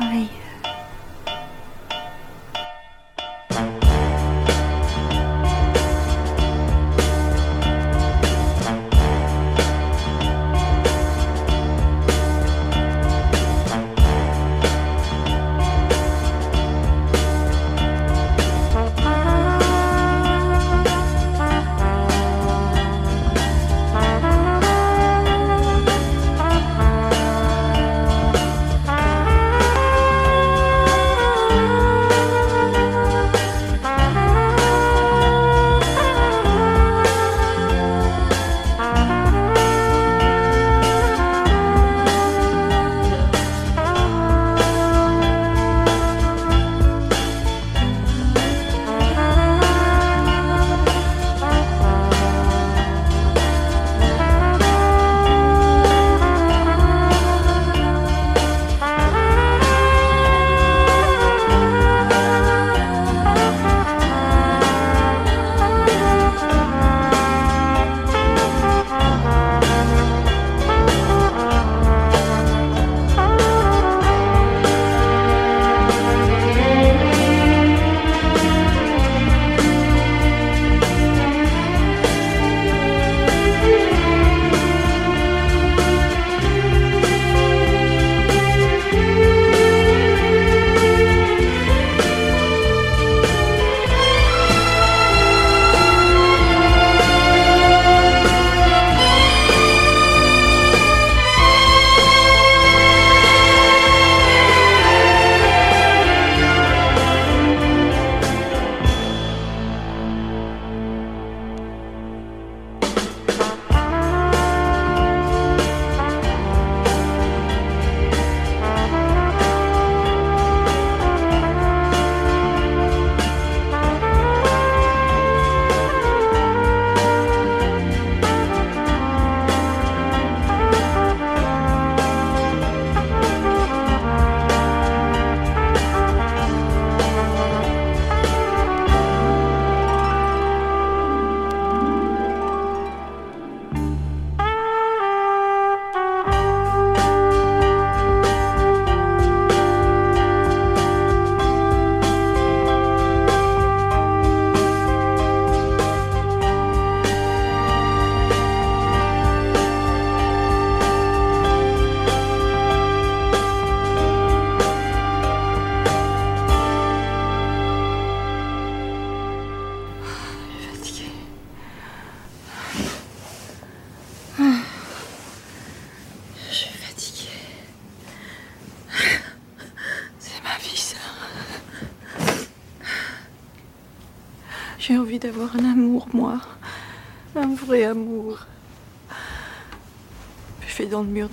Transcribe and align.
hai 0.00 0.39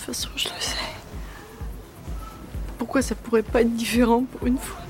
façon, 0.07 0.29
je 0.35 0.47
le 0.47 0.61
sais. 0.61 0.75
Pourquoi 2.77 3.01
ça 3.01 3.15
pourrait 3.15 3.43
pas 3.43 3.61
être 3.61 3.75
différent 3.75 4.23
pour 4.23 4.47
une 4.47 4.57
fois? 4.57 4.86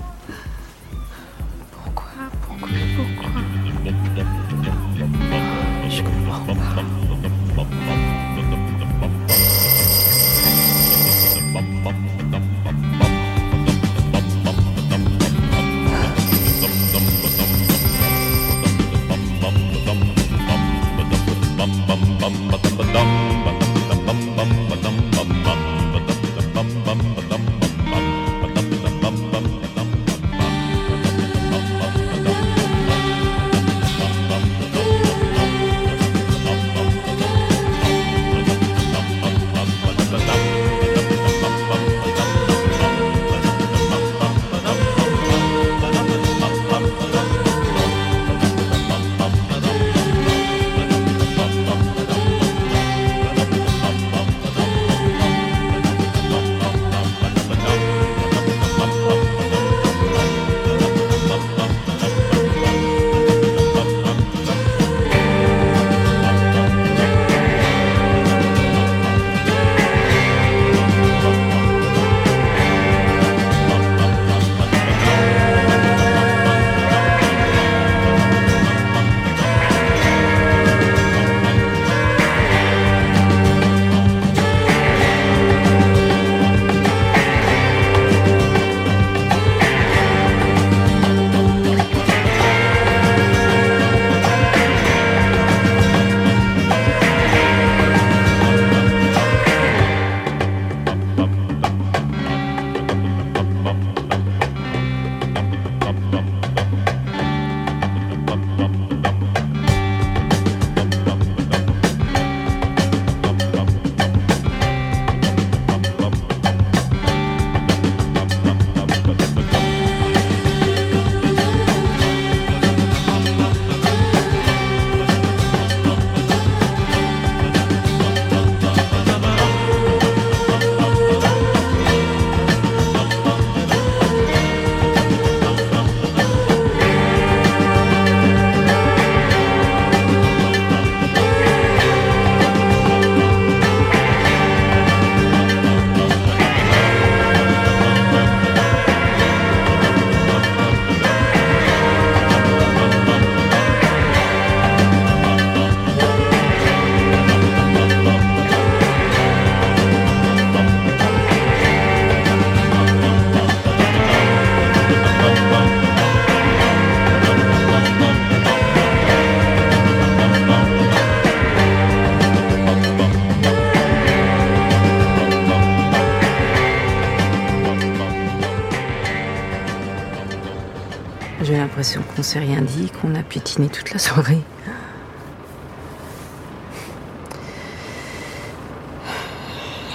Qu'on 182.27 182.33
s'est 182.33 182.39
rien 182.39 182.61
dit, 182.61 182.89
qu'on 182.89 183.15
a 183.15 183.23
piétiné 183.23 183.69
toute 183.69 183.93
la 183.93 183.99
soirée. 183.99 184.41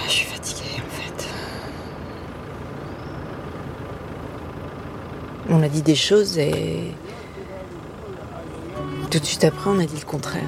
Je 0.07 0.11
suis 0.11 0.25
fatiguée 0.25 0.81
en 0.81 0.89
fait. 0.95 1.27
On 5.49 5.61
a 5.61 5.69
dit 5.69 5.83
des 5.83 5.93
choses 5.93 6.39
et 6.39 6.95
tout 9.11 9.19
de 9.19 9.25
suite 9.25 9.43
après 9.43 9.69
on 9.69 9.77
a 9.77 9.85
dit 9.85 9.99
le 9.99 10.05
contraire. 10.05 10.41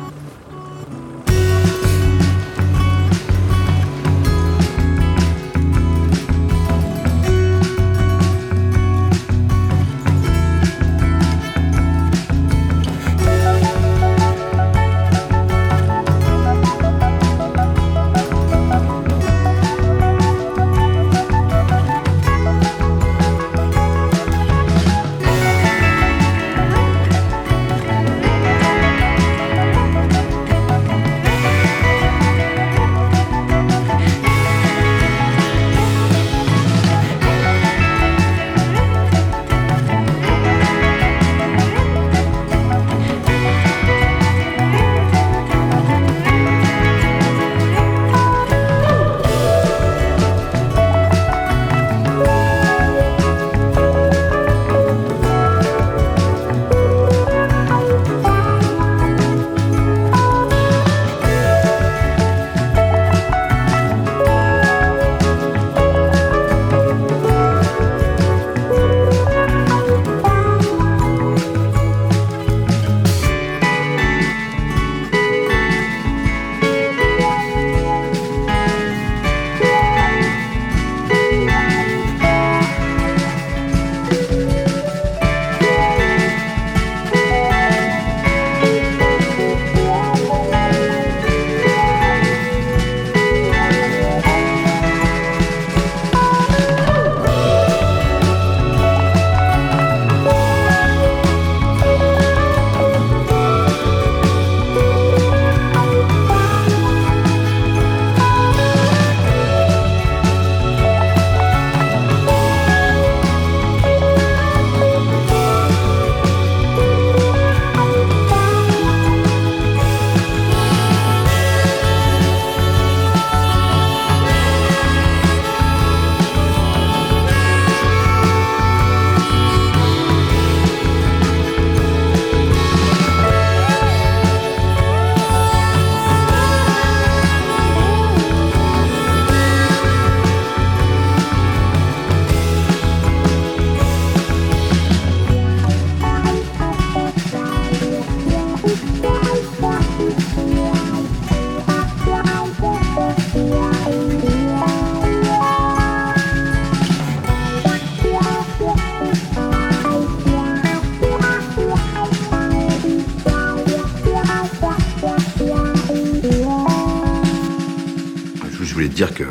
Dire 168.95 169.13
que 169.13 169.25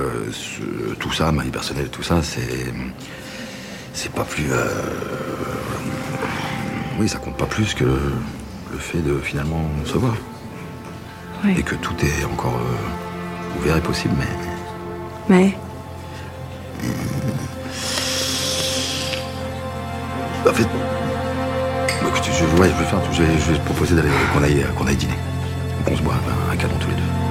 tout 1.00 1.12
ça, 1.12 1.33
ma 1.33 1.42
vie 1.42 1.50
personnelle, 1.50 1.88
tout 1.88 2.02
ça, 2.02 2.23
c'est. 2.23 2.73
C'est 3.94 4.12
pas 4.12 4.25
plus. 4.25 4.52
Euh, 4.52 4.66
oui, 6.99 7.09
ça 7.09 7.18
compte 7.18 7.37
pas 7.37 7.47
plus 7.47 7.75
que 7.75 7.85
le 7.85 8.78
fait 8.78 8.99
de 8.99 9.18
finalement 9.18 9.64
se 9.85 9.97
voir. 9.97 10.14
Et 11.56 11.62
que 11.62 11.75
tout 11.76 11.94
est 12.02 12.25
encore 12.25 12.56
euh, 12.56 13.59
ouvert 13.59 13.76
et 13.76 13.80
possible, 13.80 14.14
mais. 14.18 14.26
Mais. 15.28 15.59
En 20.49 20.52
fait. 20.52 20.66
Écoute, 22.06 22.23
je, 22.25 22.61
ouais, 22.61 22.68
je, 22.68 22.83
vais 22.83 22.85
faire, 22.85 23.00
je, 23.12 23.23
vais, 23.23 23.38
je 23.38 23.52
vais 23.52 23.59
proposer 23.61 23.94
d'aller 23.94 24.11
qu'on 24.33 24.42
aille, 24.42 24.66
qu'on 24.76 24.87
aille 24.87 24.97
dîner. 24.97 25.18
Qu'on 25.87 25.97
se 25.97 26.02
boit 26.02 26.14
un, 26.14 26.52
un 26.52 26.56
canon 26.56 26.75
tous 26.80 26.88
les 26.88 26.94
deux. 26.94 27.24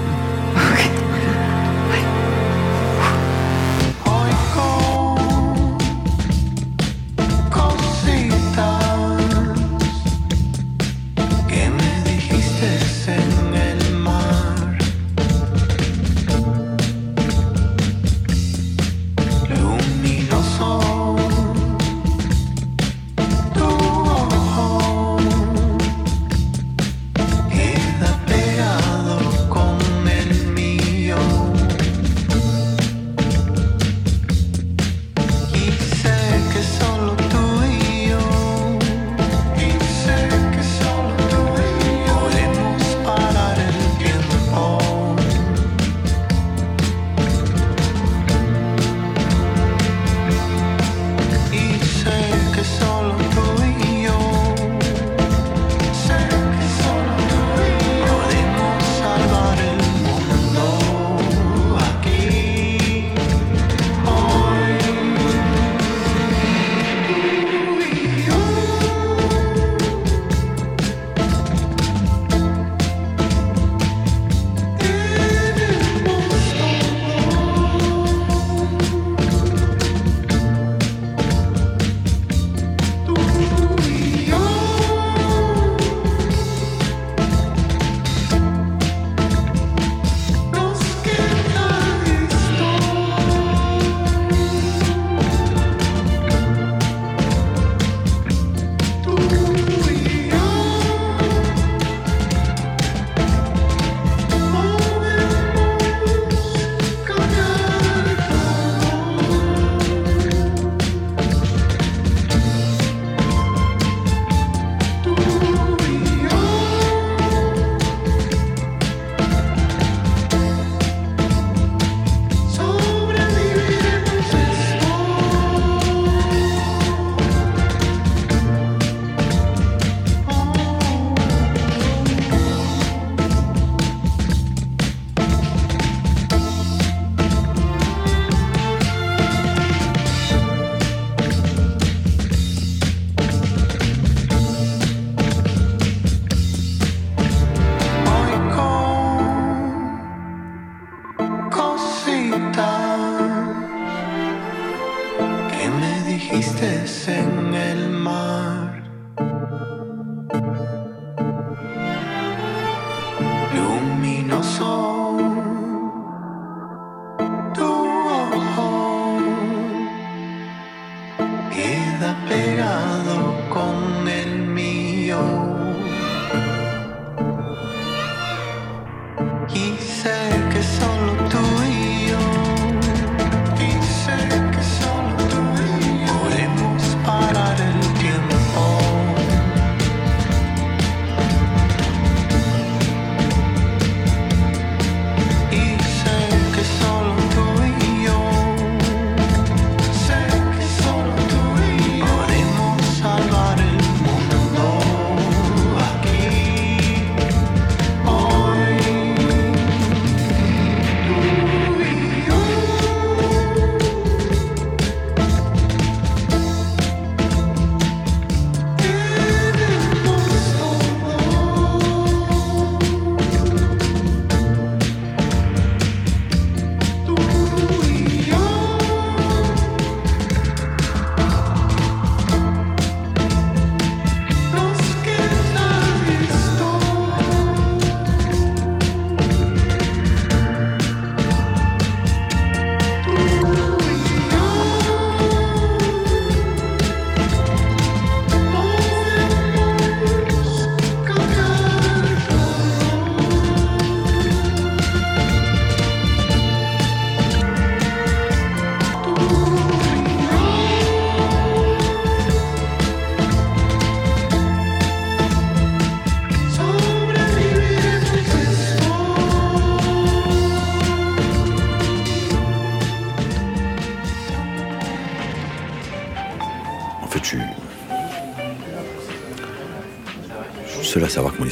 dijiste 156.38 157.12
en 157.20 157.54
el 157.54 157.90
mar. 157.90 158.53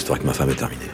l'histoire 0.02 0.20
que 0.20 0.26
ma 0.26 0.34
femme 0.34 0.50
est 0.50 0.56
terminée. 0.56 0.91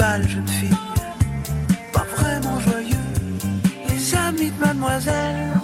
Bal, 0.00 0.26
jeune 0.26 0.48
fille, 0.48 0.76
pas 1.92 2.06
vraiment 2.16 2.58
joyeux. 2.60 3.08
Les 3.88 4.14
amis 4.14 4.50
de 4.50 4.58
mademoiselle, 4.64 5.59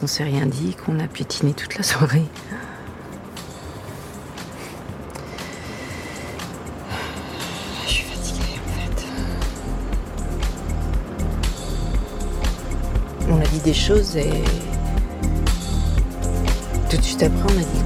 qu'on 0.00 0.06
s'est 0.06 0.24
rien 0.24 0.46
dit, 0.46 0.74
qu'on 0.74 0.98
a 0.98 1.06
piétiné 1.06 1.52
toute 1.52 1.76
la 1.76 1.82
soirée. 1.82 2.24
Je 7.84 7.90
suis 7.90 8.04
fatiguée 8.04 8.58
en 8.66 8.70
fait. 8.80 9.06
On 13.28 13.38
a 13.38 13.44
dit 13.44 13.60
des 13.60 13.74
choses 13.74 14.16
et 14.16 14.42
tout 16.88 16.96
de 16.96 17.02
suite 17.02 17.22
après 17.22 17.54
on 17.54 17.58
a 17.58 17.62
dit 17.62 17.82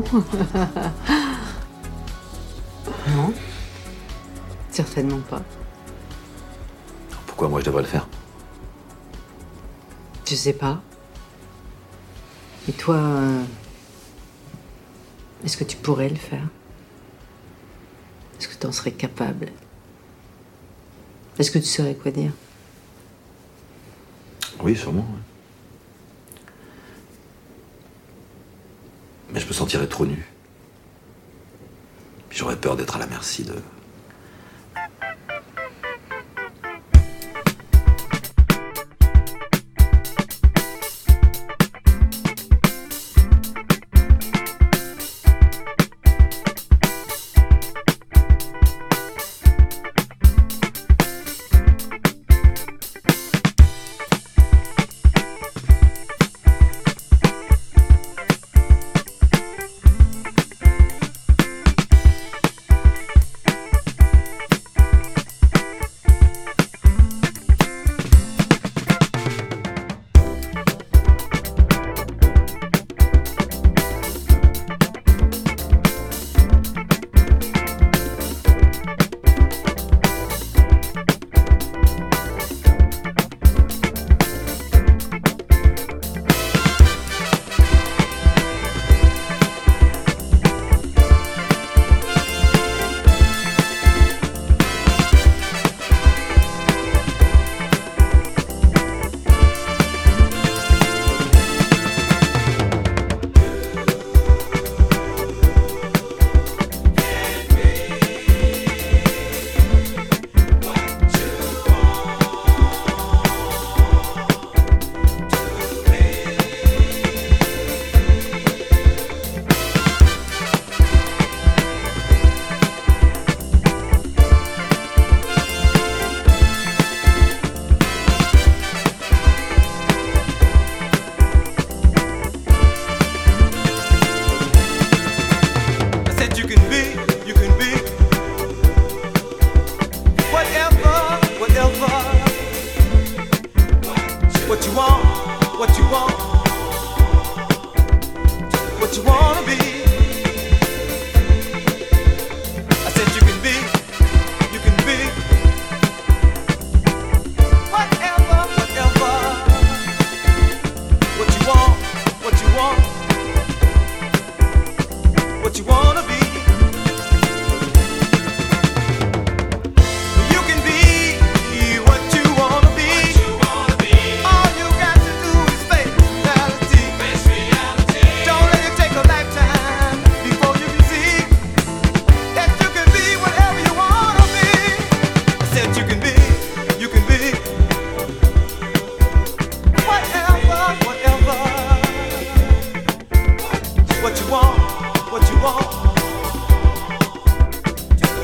non. 3.14 3.34
Certainement 4.70 5.20
pas. 5.28 5.42
Pourquoi 7.26 7.48
moi 7.48 7.60
je 7.60 7.66
devrais 7.66 7.82
le 7.82 7.88
faire? 7.88 8.08
Je 10.26 10.34
sais 10.34 10.54
pas. 10.54 10.80
Et 12.68 12.72
toi, 12.72 12.96
euh, 12.96 13.42
est-ce 15.44 15.58
que 15.58 15.64
tu 15.64 15.76
pourrais 15.76 16.08
le 16.08 16.16
faire? 16.16 16.48
Est-ce 18.38 18.48
que 18.48 18.54
tu 18.54 18.66
en 18.66 18.72
serais 18.72 18.92
capable? 18.92 19.48
Est-ce 21.38 21.50
que 21.50 21.58
tu 21.58 21.66
saurais 21.66 21.94
quoi 21.94 22.12
dire? 22.12 22.32
Oui, 24.62 24.74
sûrement. 24.74 25.04
trop 29.92 30.06
nu. 30.06 30.26
J'aurais 32.30 32.56
peur 32.56 32.76
d'être 32.76 32.96
à 32.96 32.98
la 32.98 33.06
merci 33.06 33.44
de, 33.44 33.54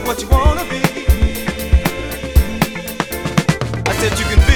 what 0.09 0.23
you 0.23 0.29
wanna 0.29 0.65
be. 0.71 0.81
I 3.87 3.93
said 4.01 4.19
you 4.19 4.25
can 4.25 4.48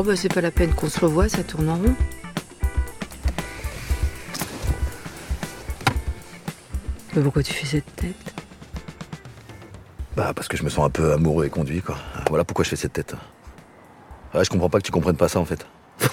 Oh, 0.00 0.02
bah 0.02 0.16
c'est 0.16 0.32
pas 0.32 0.40
la 0.40 0.50
peine 0.50 0.72
qu'on 0.72 0.88
se 0.88 0.98
revoie, 0.98 1.28
ça 1.28 1.44
tourne 1.44 1.68
en 1.68 1.76
rond. 1.76 1.94
Mais 7.14 7.22
pourquoi 7.22 7.42
tu 7.42 7.52
fais 7.52 7.66
cette 7.66 7.96
tête? 7.96 8.34
Bah, 10.16 10.32
parce 10.34 10.48
que 10.48 10.56
je 10.56 10.64
me 10.64 10.70
sens 10.70 10.86
un 10.86 10.88
peu 10.88 11.12
amoureux 11.12 11.44
et 11.44 11.50
conduit, 11.50 11.82
quoi. 11.82 11.98
Voilà 12.30 12.44
pourquoi 12.44 12.64
je 12.64 12.70
fais 12.70 12.76
cette 12.76 12.94
tête. 12.94 13.14
Je 14.32 14.48
comprends 14.48 14.70
pas 14.70 14.78
que 14.78 14.86
tu 14.86 14.90
comprennes 14.90 15.18
pas 15.18 15.28
ça, 15.28 15.38
en 15.38 15.44
fait. 15.44 15.66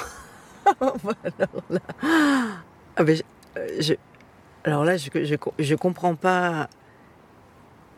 Oh, 0.82 0.91
bah, 1.02 1.13
alors 1.23 1.63
là. 1.69 1.80
Ah, 2.97 3.04
euh, 3.04 3.15
je, 3.80 3.93
alors 4.65 4.84
là, 4.84 4.97
je, 4.97 5.08
je, 5.13 5.36
je 5.60 5.76
comprends 5.76 6.15
pas. 6.15 6.67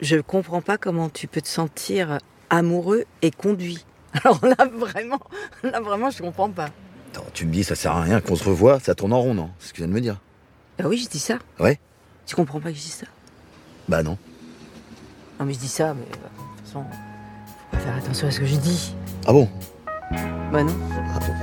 Je 0.01 0.17
comprends 0.17 0.61
pas 0.61 0.77
comment 0.77 1.09
tu 1.09 1.25
peux 1.25 1.41
te 1.41 1.47
sentir 1.47 2.19
amoureux 2.51 3.05
et 3.23 3.31
conduit. 3.31 3.87
Alors 4.23 4.39
là, 4.43 4.55
vraiment, 4.71 5.19
là, 5.63 5.79
vraiment, 5.81 6.09
je 6.09 6.21
comprends 6.21 6.49
pas. 6.49 6.69
Attends, 7.11 7.25
tu 7.33 7.45
me 7.45 7.51
dis, 7.51 7.63
ça 7.63 7.75
sert 7.75 7.91
à 7.91 8.01
rien 8.01 8.21
qu'on 8.21 8.35
se 8.35 8.43
revoie, 8.43 8.79
ça 8.79 8.95
tourne 8.95 9.13
en 9.13 9.21
rond, 9.21 9.33
non? 9.33 9.49
C'est 9.59 9.67
ce 9.67 9.73
que 9.73 9.77
tu 9.77 9.81
viens 9.81 9.89
de 9.89 9.93
me 9.93 10.01
dire. 10.01 10.19
Bah 10.77 10.85
oui, 10.87 10.97
je 10.97 11.09
dis 11.09 11.19
ça. 11.19 11.39
Ouais 11.59 11.79
Tu 12.25 12.35
comprends 12.35 12.59
pas 12.59 12.69
que 12.69 12.77
je 12.77 12.81
dis 12.81 12.89
ça? 12.89 13.05
Bah 13.87 14.03
non. 14.03 14.17
Non, 15.39 15.45
mais 15.45 15.53
je 15.53 15.59
dis 15.59 15.67
ça, 15.67 15.93
mais 15.93 16.01
euh, 16.01 16.05
de 16.05 16.57
toute 16.57 16.65
façon, 16.67 16.83
faut 16.83 17.77
pas 17.77 17.79
faire 17.79 17.95
attention 17.95 18.27
à 18.27 18.31
ce 18.31 18.39
que 18.39 18.45
je 18.45 18.55
dis. 18.55 18.93
Ah 19.25 19.33
bon? 19.33 19.49
Bah 20.51 20.63
non. 20.63 20.73
Ah 21.15 21.19
bon 21.19 21.33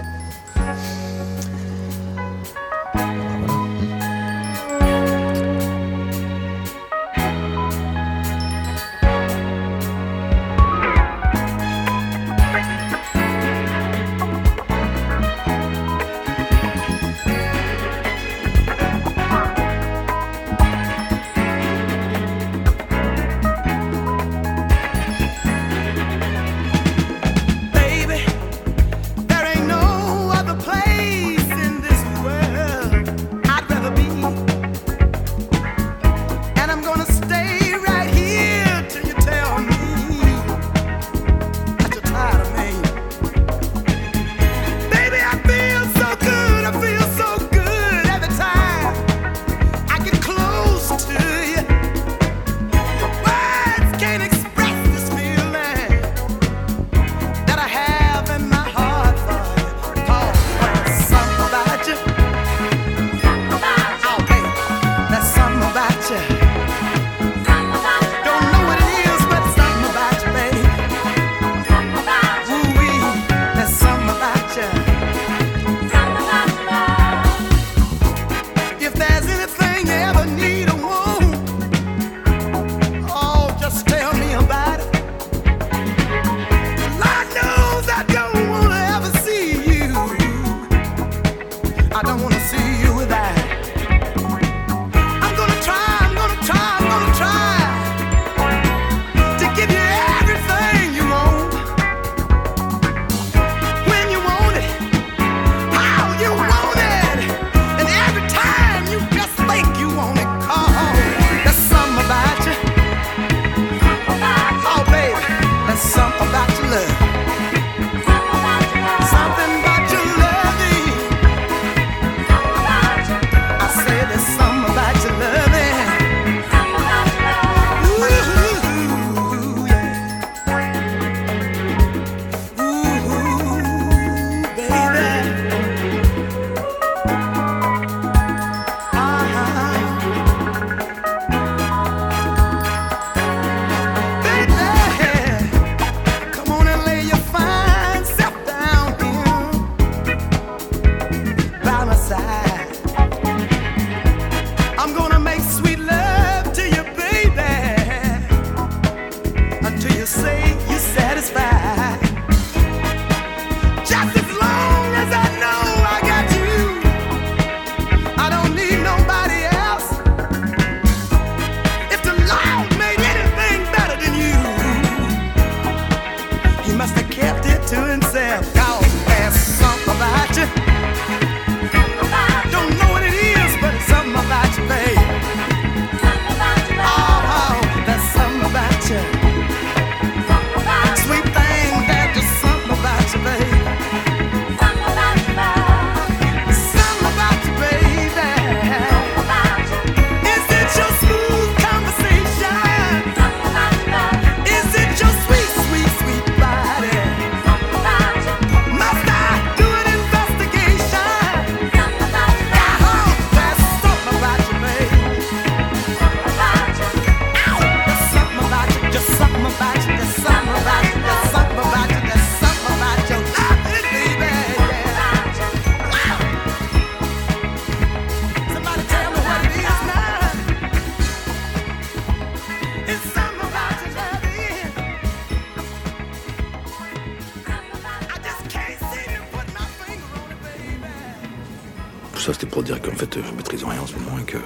c'était 242.32 242.46
pour 242.46 242.62
dire 242.62 242.80
qu'en 242.80 242.92
fait, 242.92 243.18
je 243.20 243.32
maîtrise 243.34 243.64
rien 243.64 243.80
en 243.80 243.86
ce 243.86 243.94
moment 243.94 244.18
et 244.18 244.24
que. 244.24 244.38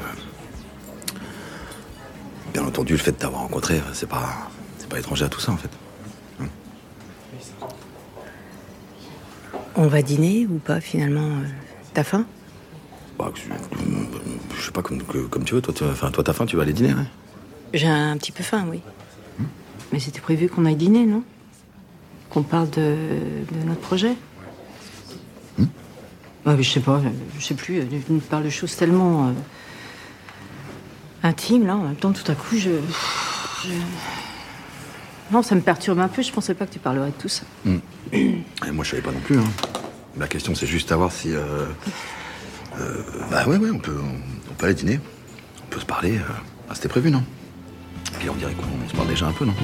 Bien 2.53 2.65
entendu, 2.65 2.95
le 2.95 2.99
fait 2.99 3.13
de 3.13 3.17
t'avoir 3.17 3.43
rencontré, 3.43 3.81
c'est 3.93 4.09
pas. 4.09 4.51
C'est 4.79 4.89
pas 4.89 4.99
étranger 4.99 5.25
à 5.25 5.29
tout 5.29 5.41
ça, 5.41 5.53
en 5.53 5.57
fait. 5.57 5.71
On 9.77 9.87
va 9.87 10.03
dîner 10.03 10.47
ou 10.47 10.59
pas, 10.59 10.81
finalement 10.81 11.27
euh, 11.27 11.47
T'as 11.95 12.05
faim? 12.05 12.27
Bah, 13.19 13.31
je, 13.35 13.43
je, 14.57 14.63
sais 14.63 14.73
pas, 14.73 14.83
comme, 14.83 15.03
comme 15.03 15.45
tu 15.45 15.55
veux. 15.55 15.63
Toi, 15.63 15.73
t'as 15.75 16.11
toi, 16.11 16.35
faim, 16.35 16.47
tu 16.47 16.57
vas 16.57 16.63
aller 16.63 16.73
dîner, 16.73 16.91
hein. 16.91 17.07
J'ai 17.73 17.87
un 17.87 18.17
petit 18.17 18.33
peu 18.33 18.43
faim, 18.43 18.67
oui. 18.69 18.81
Mais 19.93 20.01
c'était 20.01 20.21
prévu 20.21 20.49
qu'on 20.49 20.67
aille 20.67 20.77
dîner, 20.77 21.07
non? 21.07 21.23
Qu'on 22.31 22.43
parle 22.43 22.69
de 22.71 23.21
notre 23.65 23.81
projet? 23.81 24.17
Ouais, 26.47 26.55
mais 26.57 26.63
je 26.63 26.71
sais 26.71 26.81
pas, 26.81 27.01
je 27.39 27.45
sais 27.45 27.55
plus. 27.55 27.87
Tu 27.87 28.13
nous 28.13 28.21
parles 28.21 28.45
de 28.45 28.51
choses 28.51 28.75
tellement 28.77 29.29
euh, 29.29 29.33
intimes, 31.23 31.67
là. 31.67 31.77
En 31.77 31.83
même 31.83 31.97
temps, 31.97 32.13
tout 32.13 32.31
à 32.31 32.35
coup, 32.35 32.57
je, 32.57 32.71
je- 33.65 33.73
Non, 35.31 35.43
ça 35.43 35.55
me 35.55 35.61
perturbe 35.61 35.99
un 36.01 36.09
peu. 36.09 36.23
Je 36.23 36.33
pensais 36.33 36.55
pas 36.55 36.67
que 36.67 36.73
tu 36.73 36.79
parlerais 36.79 37.11
de 37.11 37.15
tout 37.21 37.29
ça. 37.29 37.43
Et 38.13 38.43
moi, 38.73 38.85
je 38.85 38.91
savais 38.91 39.03
pas 39.03 39.13
non 39.13 39.21
plus. 39.21 39.39
Hein. 39.39 39.45
La 40.19 40.27
question, 40.29 40.55
c'est 40.55 40.67
juste 40.67 40.89
savoir 40.89 41.13
si. 41.13 41.33
euh, 41.35 41.67
euh, 42.81 43.03
bah 43.31 43.47
ouais, 43.47 43.57
ouais, 43.59 43.71
on 43.71 43.79
peut, 43.79 43.97
on, 44.51 44.55
peut 44.55 44.67
aller 44.67 44.75
dîner. 44.75 44.99
On 45.65 45.67
peut 45.71 45.81
se 45.81 45.87
parler. 45.87 46.19
ah, 46.69 46.75
C'était 46.75 46.89
prévu, 46.89 47.11
non? 47.11 47.23
Et 48.25 48.29
on 48.31 48.35
dirait 48.35 48.55
qu'on 48.55 48.89
se 48.89 48.95
parle 48.97 49.09
déjà 49.09 49.27
un 49.27 49.33
peu, 49.33 49.45
non? 49.45 49.55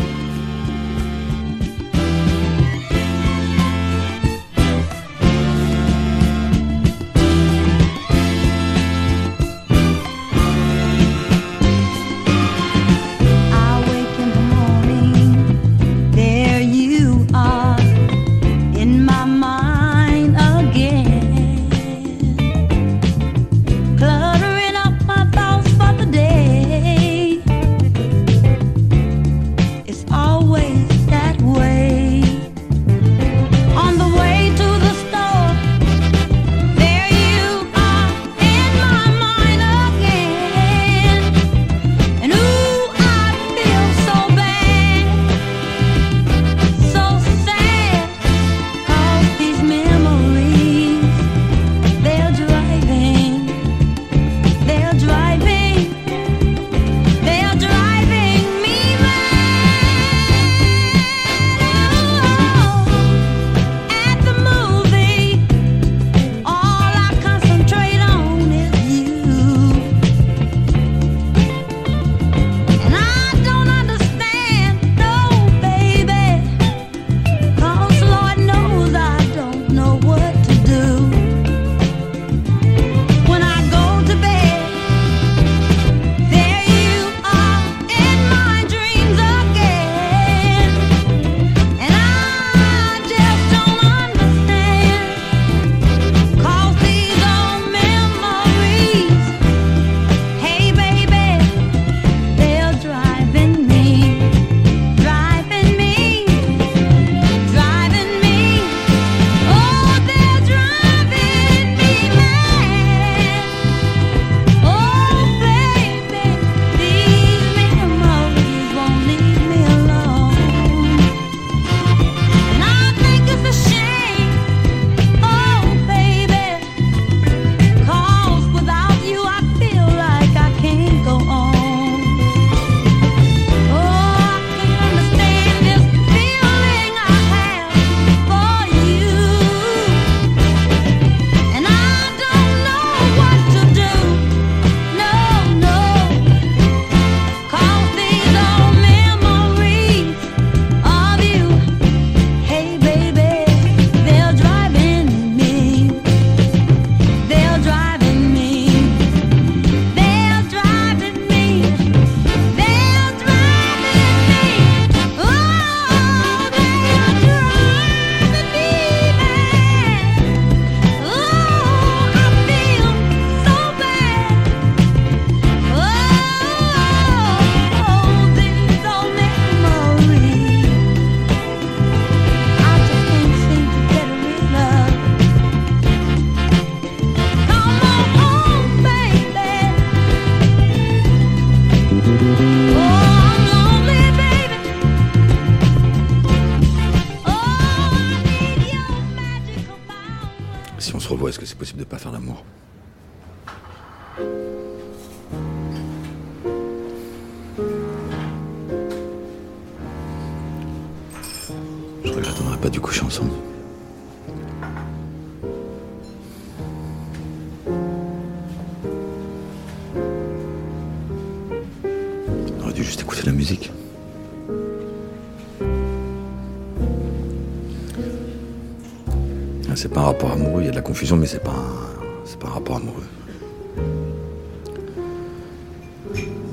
Mais 231.03 231.27
c'est 231.27 231.43
pas 231.43 231.51
un, 231.51 232.39
pas 232.39 232.49
un 232.49 232.51
rapport 232.53 232.77
amoureux. 232.77 233.05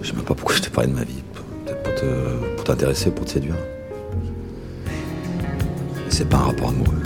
Je 0.02 0.08
sais 0.08 0.14
même 0.14 0.26
pas 0.26 0.36
pourquoi 0.36 0.56
je 0.56 0.62
te 0.62 0.70
parlais 0.70 0.90
de 0.90 0.96
ma 0.96 1.04
vie. 1.04 1.24
Peut-être 1.66 1.84
pour 1.84 1.96
te, 1.96 2.56
pour 2.56 2.64
t'intéresser, 2.66 3.10
pour 3.12 3.26
te 3.26 3.32
séduire. 3.32 3.56
C'est 6.10 6.28
pas 6.28 6.38
un 6.38 6.48
rapport 6.48 6.70
amoureux. 6.70 7.02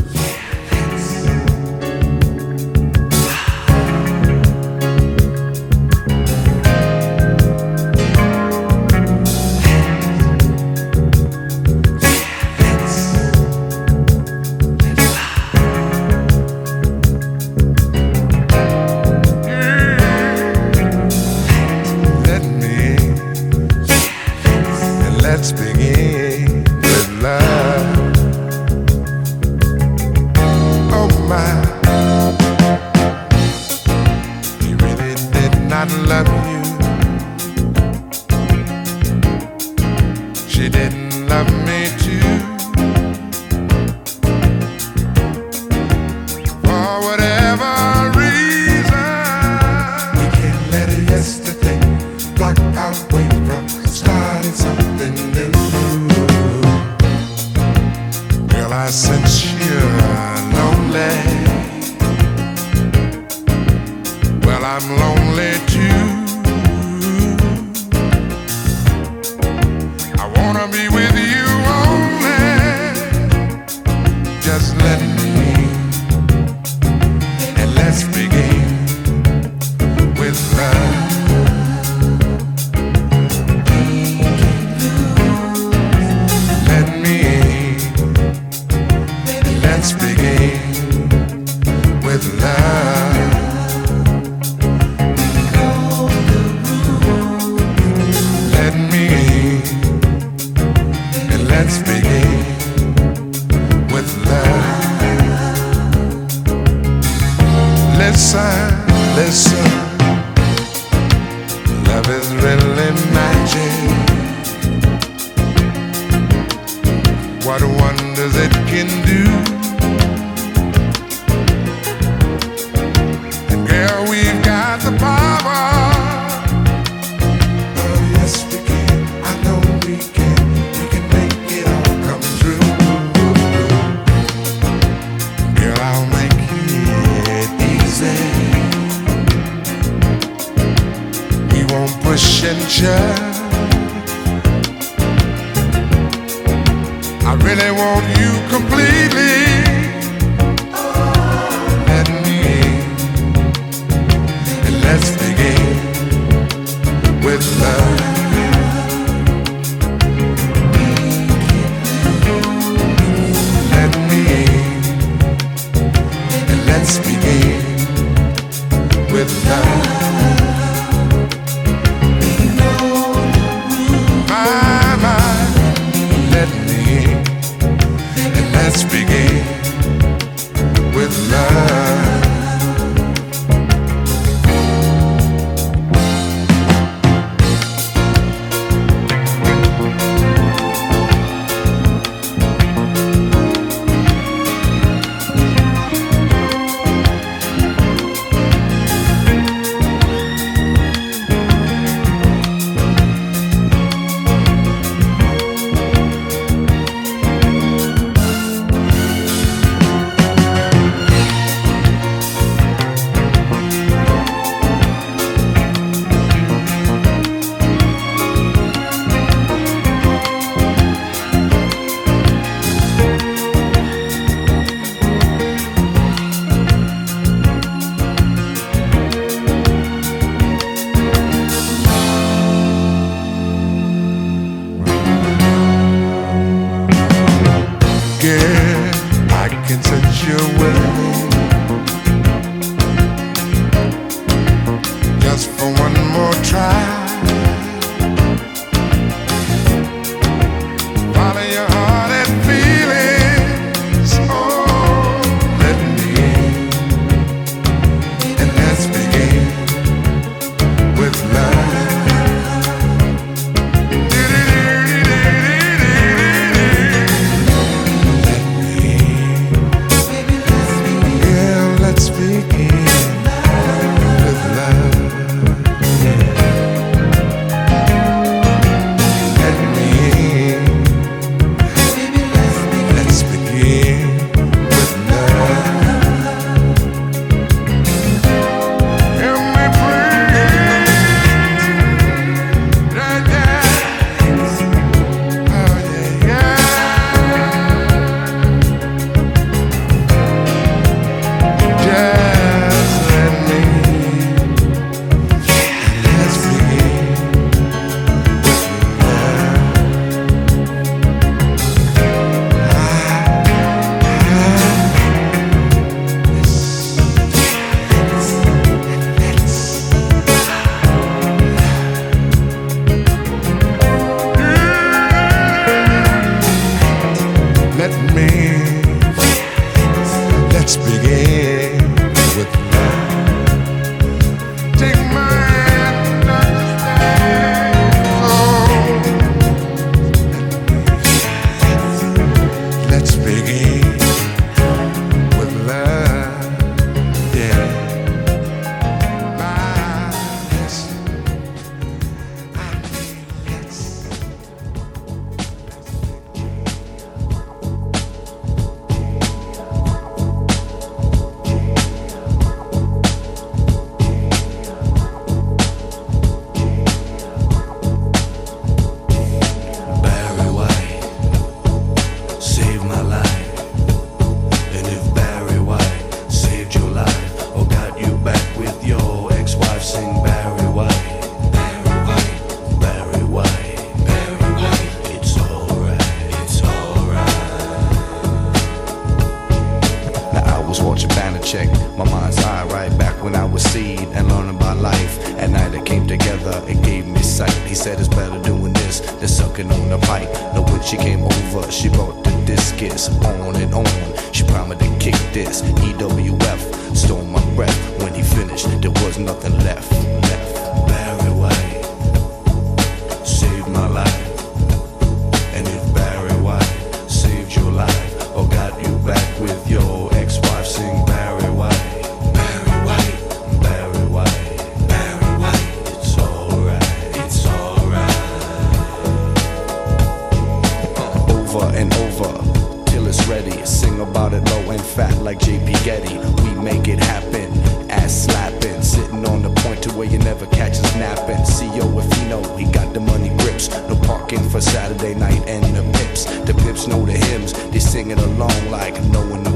Along 448.97 449.11
like 449.11 449.11
knowing 449.11 449.46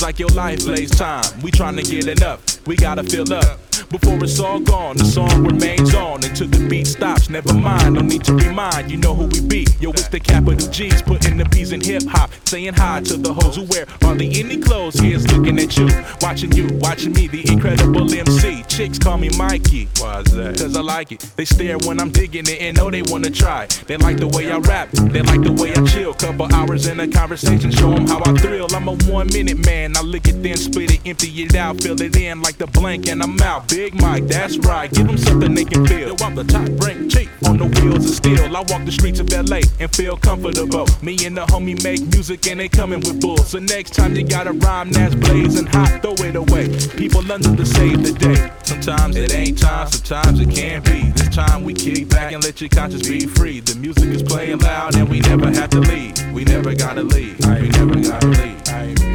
rhymes 0.00 0.02
like 0.02 0.18
your 0.18 0.28
life 0.30 0.66
lays 0.66 0.90
time. 0.90 1.24
We 1.42 1.50
trying 1.50 1.76
to 1.76 1.82
get 1.82 2.06
it 2.06 2.22
up. 2.22 2.40
We 2.66 2.76
gotta 2.76 3.02
fill 3.02 3.32
up. 3.32 3.58
Before 3.90 4.22
it's 4.22 4.38
all 4.38 4.60
gone, 4.60 4.96
the 4.96 5.04
song 5.04 5.44
remains 5.44 5.94
on 5.94 6.22
until 6.22 6.46
the 6.46 6.68
beat 6.68 6.86
stops. 6.86 7.28
Never 7.28 7.52
mind, 7.52 7.94
no 7.94 8.02
need 8.02 8.22
to 8.24 8.34
remind. 8.34 8.90
You 8.90 8.98
know 8.98 9.14
who 9.14 9.26
we 9.26 9.40
be. 9.40 9.66
Yo, 9.80 9.90
it's 9.90 10.08
the 10.08 10.20
capital 10.20 10.68
G's 10.70 11.02
putting 11.02 11.36
the 11.36 11.44
P's 11.46 11.72
in 11.72 11.80
hip 11.80 12.04
hop. 12.06 12.30
Saying 12.44 12.74
hi 12.74 13.00
to 13.02 13.16
the 13.16 13.34
hoes 13.34 13.56
who 13.56 13.64
wear 13.64 13.86
hardly 14.00 14.30
any 14.38 14.58
clothes. 14.58 14.94
Here's 14.98 15.26
looking 15.32 15.58
at 15.58 15.76
you, 15.76 15.88
watching 16.20 16.52
you, 16.52 16.68
watching 16.78 17.12
me, 17.12 17.26
the 17.26 17.50
incredible 17.50 18.12
MC. 18.12 18.62
Chicks 18.68 18.98
call 18.98 19.18
me 19.18 19.28
Mikey. 19.36 19.88
Why's 20.20 20.32
that? 20.32 20.58
Cause 20.58 20.76
I 20.76 20.82
like 20.82 21.12
it. 21.12 21.20
They 21.36 21.46
stare 21.46 21.78
when 21.78 21.98
I'm 21.98 22.10
digging 22.10 22.44
it 22.46 22.60
and 22.60 22.76
know 22.76 22.90
they 22.90 23.00
wanna 23.00 23.30
try. 23.30 23.66
They 23.86 23.96
like 23.96 24.18
the 24.18 24.28
way 24.28 24.50
I 24.50 24.58
rap, 24.58 24.90
they 24.90 25.22
like 25.22 25.40
the 25.40 25.52
way 25.52 25.72
I 25.72 25.82
chill. 25.86 26.12
Couple 26.12 26.52
hours 26.54 26.86
in 26.86 27.00
a 27.00 27.08
conversation, 27.08 27.70
show 27.70 27.94
them 27.94 28.06
how 28.06 28.20
I 28.26 28.36
thrill. 28.36 28.66
I'm 28.74 28.86
a 28.88 28.96
one 29.10 29.28
minute 29.28 29.64
man. 29.64 29.96
I 29.96 30.02
lick 30.02 30.28
it 30.28 30.42
then, 30.42 30.58
split 30.58 30.92
it, 30.92 31.00
empty 31.06 31.28
it 31.42 31.54
out, 31.54 31.80
fill 31.80 31.98
it 32.02 32.14
in 32.16 32.42
like 32.42 32.58
the 32.58 32.66
blank, 32.66 33.08
and 33.08 33.22
I'm 33.22 33.40
out. 33.40 33.68
Big 33.68 33.94
Mike, 33.94 34.26
that's 34.26 34.58
right. 34.58 34.92
Give 34.92 35.06
them 35.06 35.16
something 35.16 35.54
they 35.54 35.64
can 35.64 35.86
feel. 35.86 36.08
Yo, 36.08 36.16
I'm 36.20 36.34
the 36.34 36.44
top 36.44 36.68
rank 36.84 37.10
chief 37.10 37.30
the 37.60 37.80
wheels 37.80 38.04
of 38.08 38.16
steel. 38.16 38.56
I 38.56 38.60
walk 38.68 38.84
the 38.84 38.92
streets 38.92 39.20
of 39.20 39.30
LA 39.30 39.60
and 39.78 39.94
feel 39.94 40.16
comfortable. 40.16 40.86
Me 41.02 41.16
and 41.26 41.36
the 41.36 41.44
homie 41.46 41.80
make 41.84 42.00
music 42.12 42.46
and 42.46 42.58
they 42.58 42.68
coming 42.68 43.00
with 43.00 43.20
bulls. 43.20 43.48
So 43.48 43.58
next 43.58 43.94
time 43.94 44.16
you 44.16 44.24
got 44.24 44.46
a 44.46 44.52
rhyme 44.52 44.90
that's 44.90 45.14
blazing 45.14 45.66
hot, 45.66 46.00
throw 46.02 46.14
it 46.26 46.36
away. 46.36 46.68
People 46.96 47.20
under 47.30 47.54
to 47.54 47.66
save 47.66 48.02
the 48.02 48.12
day. 48.12 48.50
Sometimes 48.62 49.16
it 49.16 49.34
ain't 49.34 49.58
time, 49.58 49.88
sometimes 49.88 50.40
it 50.40 50.50
can't 50.50 50.84
be. 50.84 51.10
This 51.12 51.28
time 51.28 51.64
we 51.64 51.74
kick 51.74 52.08
back 52.08 52.32
and 52.32 52.42
let 52.42 52.60
your 52.60 52.70
conscience 52.70 53.06
be 53.06 53.26
free. 53.26 53.60
The 53.60 53.74
music 53.76 54.08
is 54.08 54.22
playing 54.22 54.58
loud 54.58 54.96
and 54.96 55.08
we 55.08 55.20
never 55.20 55.46
have 55.50 55.70
to 55.70 55.80
leave. 55.80 56.14
We 56.32 56.44
never 56.44 56.74
gotta 56.74 57.02
leave. 57.02 57.38
We 57.40 57.68
never 57.68 58.00
gotta 58.00 58.26
leave. 58.28 59.09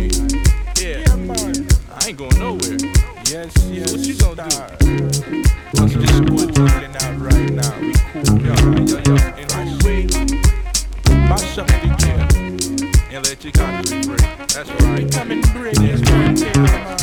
That's 14.55 14.71
right. 14.83 15.11
Come 15.11 15.31
and 15.31 15.43
bring 15.53 15.73
this 15.75 16.01
one 16.09 16.94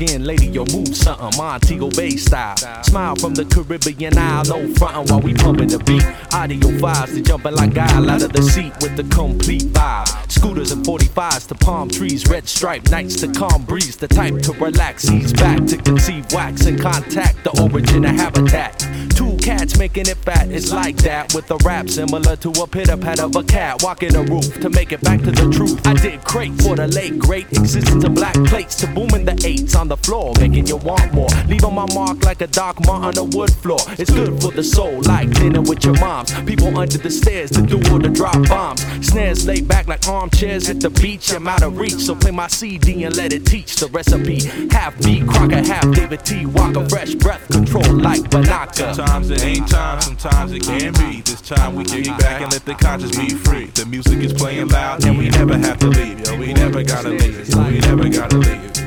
skin 0.00 0.24
lady, 0.24 0.46
your 0.46 0.64
move 0.72 0.96
something 0.96 1.30
Montego 1.36 1.90
Bay 1.90 2.16
style. 2.16 2.56
Smile 2.82 3.16
from 3.16 3.34
the 3.34 3.44
Caribbean 3.44 4.16
Isle, 4.16 4.44
no 4.44 4.74
frontin' 4.74 5.04
while 5.06 5.20
we 5.20 5.34
pumping 5.34 5.68
the 5.68 5.78
beat. 5.80 6.04
Audio 6.32 6.70
vibes 6.78 7.14
to 7.14 7.20
jumping 7.20 7.54
like 7.54 7.74
guile 7.74 8.08
out 8.08 8.22
of 8.22 8.32
the 8.32 8.42
seat 8.42 8.72
with 8.80 8.96
the 8.96 9.04
complete 9.14 9.64
vibe. 9.64 10.08
Scooters 10.30 10.72
and 10.72 10.84
45s 10.86 11.48
to 11.48 11.54
palm 11.54 11.90
trees, 11.90 12.26
red 12.28 12.48
stripe 12.48 12.88
nights 12.90 13.16
to 13.16 13.28
calm 13.28 13.62
breeze, 13.64 13.96
the 13.96 14.08
type 14.08 14.38
to 14.40 14.52
relax, 14.52 15.10
ease 15.10 15.34
back 15.34 15.66
to 15.66 15.76
conceive 15.76 16.24
wax 16.32 16.64
and 16.64 16.80
contact 16.80 17.44
the 17.44 17.50
origin 17.60 18.04
of 18.06 18.14
habitat. 18.16 18.78
Two 19.14 19.36
cats 19.36 19.76
making 19.78 20.08
it 20.08 20.16
fat, 20.18 20.48
it's 20.50 20.72
like 20.72 20.96
that 20.98 21.34
with 21.34 21.50
a 21.50 21.56
rap 21.56 21.90
similar 21.90 22.36
to 22.36 22.48
a 22.62 22.66
pitter 22.66 22.96
pat 22.96 23.20
of 23.20 23.36
a 23.36 23.42
cat 23.42 23.82
walking 23.82 24.14
a 24.16 24.22
roof 24.22 24.60
to 24.60 24.70
make 24.70 24.92
it 24.92 25.02
back 25.02 25.20
to 25.20 25.30
the 25.30 25.50
truth. 25.50 25.86
I 25.86 25.92
did 25.92 26.24
great 26.24 26.54
for 26.62 26.74
the 26.74 26.86
late 26.86 27.18
great 27.18 27.46
existence 27.52 28.02
of 28.02 28.14
black 28.14 28.34
plates 28.46 28.76
to 28.76 28.86
booming 28.86 29.26
the 29.26 29.38
eights 29.44 29.74
on 29.74 29.89
the 29.90 29.96
floor, 29.96 30.32
making 30.38 30.68
you 30.68 30.76
want 30.76 31.12
more. 31.12 31.28
Leaving 31.48 31.74
my 31.74 31.86
mark 31.92 32.24
like 32.24 32.40
a 32.40 32.46
dark 32.46 32.78
mark 32.86 33.02
on 33.02 33.18
a 33.18 33.24
wood 33.24 33.52
floor. 33.56 33.80
It's 33.98 34.10
good 34.10 34.40
for 34.40 34.52
the 34.52 34.62
soul, 34.62 35.02
like 35.02 35.28
dinner 35.30 35.60
with 35.60 35.84
your 35.84 35.98
moms. 35.98 36.32
People 36.42 36.78
under 36.78 36.96
the 36.96 37.10
stairs 37.10 37.50
to 37.50 37.62
do 37.62 37.76
or 37.92 37.98
the 37.98 38.08
drop 38.08 38.40
bombs. 38.48 38.82
Snares 39.04 39.46
laid 39.46 39.66
back 39.66 39.88
like 39.88 40.06
armchairs 40.06 40.70
at 40.70 40.80
the 40.80 40.90
beach. 40.90 41.32
I'm 41.32 41.48
out 41.48 41.62
of 41.62 41.76
reach, 41.76 41.98
so 42.06 42.14
play 42.14 42.30
my 42.30 42.46
CD 42.46 43.02
and 43.02 43.16
let 43.16 43.32
it 43.32 43.44
teach 43.44 43.76
the 43.76 43.88
recipe. 43.88 44.40
Half 44.70 44.96
beat, 45.02 45.26
Crocker, 45.26 45.62
half 45.62 45.90
David 45.92 46.24
T. 46.24 46.46
Walker, 46.46 46.88
fresh 46.88 47.14
breath 47.14 47.46
control 47.48 47.92
like 47.92 48.22
Banaka. 48.30 48.94
Sometimes 48.94 49.30
it 49.30 49.42
ain't 49.42 49.68
time, 49.68 50.00
sometimes 50.00 50.52
it 50.52 50.62
can 50.62 50.92
be. 50.92 51.20
This 51.22 51.40
time 51.40 51.74
we 51.74 51.84
kick 51.84 52.06
back 52.18 52.42
and 52.42 52.52
let 52.52 52.64
the 52.64 52.74
conscience 52.74 53.16
be 53.16 53.30
free. 53.30 53.66
The 53.66 53.86
music 53.86 54.20
is 54.20 54.32
playing 54.32 54.68
loud 54.68 55.04
and 55.04 55.18
we 55.18 55.30
never 55.30 55.58
have 55.58 55.78
to 55.80 55.88
leave. 55.88 56.24
Yo, 56.24 56.38
we 56.38 56.52
never 56.52 56.84
gotta 56.84 57.08
leave. 57.08 57.48
Yo, 57.48 57.64
we 57.68 57.80
never 57.80 58.08
gotta 58.08 58.38
leave. 58.38 58.79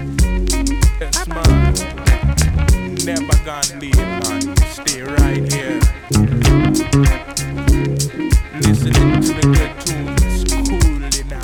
Yes, 1.04 1.28
man. 1.28 1.74
Never 3.04 3.36
gonna 3.43 3.76
leave, 3.78 3.97
man. 3.97 4.56
Stay 4.72 5.01
right 5.01 5.43
here. 5.51 5.82
Listening 8.62 9.20
to 9.20 9.34
the 9.36 9.43
good 9.51 9.74
tunes 9.84 10.43
coolly 10.47 11.24
now. 11.28 11.43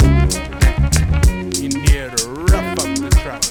You 1.60 1.68
need 1.76 2.10
to 2.16 2.24
rough 2.48 2.80
up 2.80 2.92
the 2.96 3.10
track. 3.20 3.44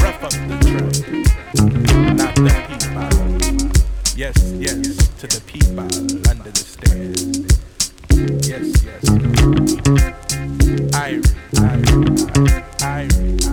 Rough 0.00 0.22
up 0.22 0.34
the 0.46 0.56
track. 0.68 0.94
Not 2.14 2.34
the 2.36 2.54
people. 2.68 3.10
Yes, 4.16 4.36
yes, 4.60 4.78
to 5.18 5.26
the 5.26 5.40
people 5.44 5.90
under 6.30 6.52
the 6.52 6.64
stairs. 6.64 7.20
Yes, 8.46 8.64
yes. 8.84 9.02
Irie, 10.94 11.22
Irie, 11.56 12.62
Irie. 12.78 13.47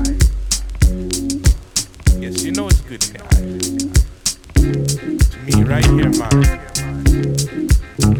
Yes, 2.26 2.42
you 2.44 2.52
know 2.54 2.68
it's 2.68 2.82
good, 2.82 3.02
to 3.02 3.14
Me 5.46 5.64
right 5.64 5.86
here, 5.86 6.10
man. 6.10 6.44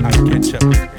I 0.06 0.12
catch 0.30 0.54
up 0.54 0.95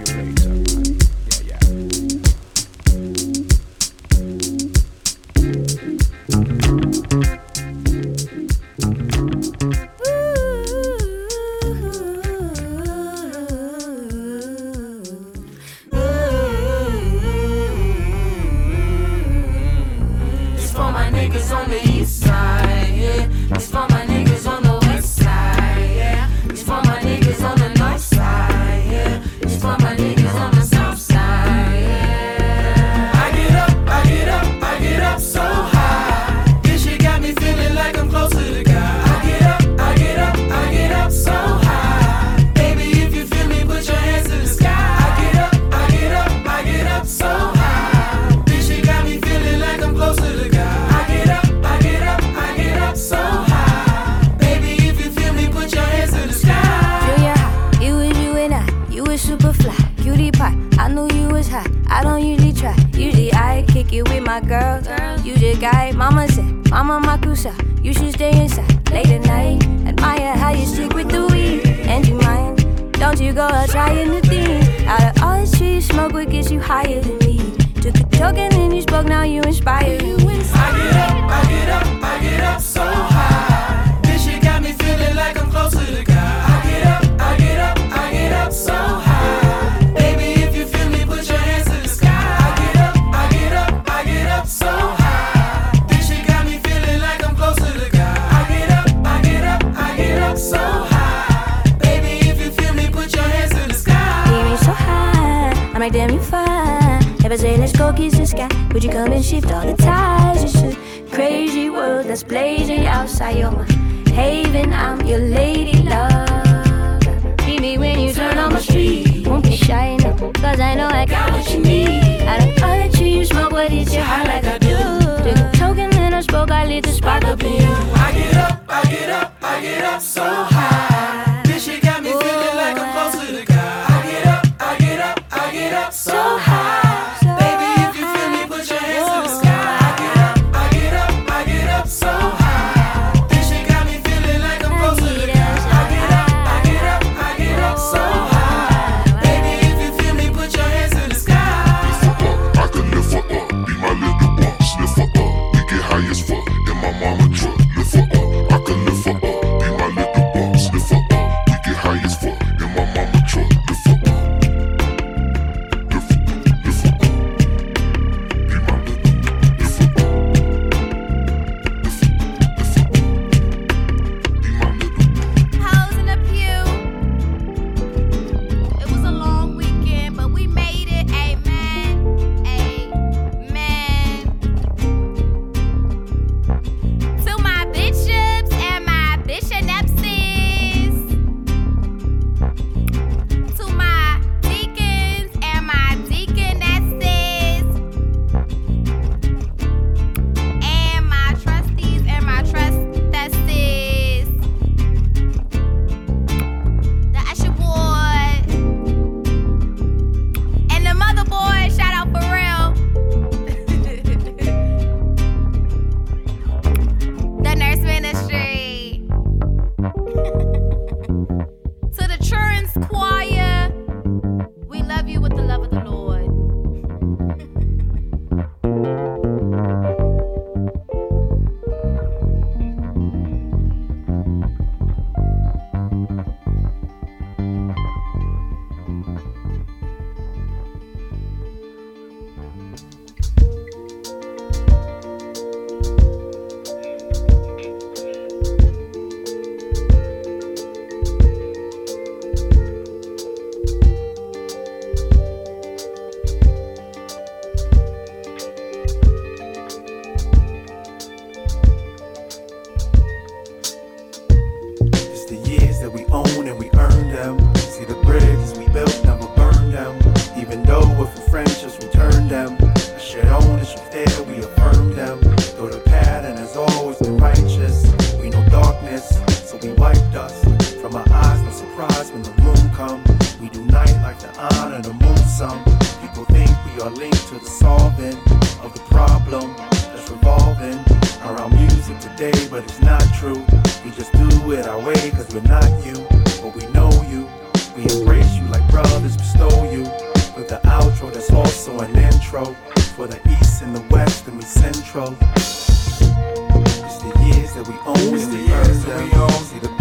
for 302.45 303.07
the 303.07 303.19
east 303.41 303.63
and 303.63 303.75
the 303.75 303.81
west 303.89 304.29
and 304.29 304.37
we 304.37 304.45
central. 304.45 305.17
It's 305.37 306.99
the 306.99 307.31
years 307.33 307.55
that 307.55 307.67
we 307.67 307.75
own, 307.87 308.15
it's 308.15 308.27
the 308.27 308.37
years 308.37 308.85
that 308.85 309.03
we 309.03 309.13
own. 309.13 309.76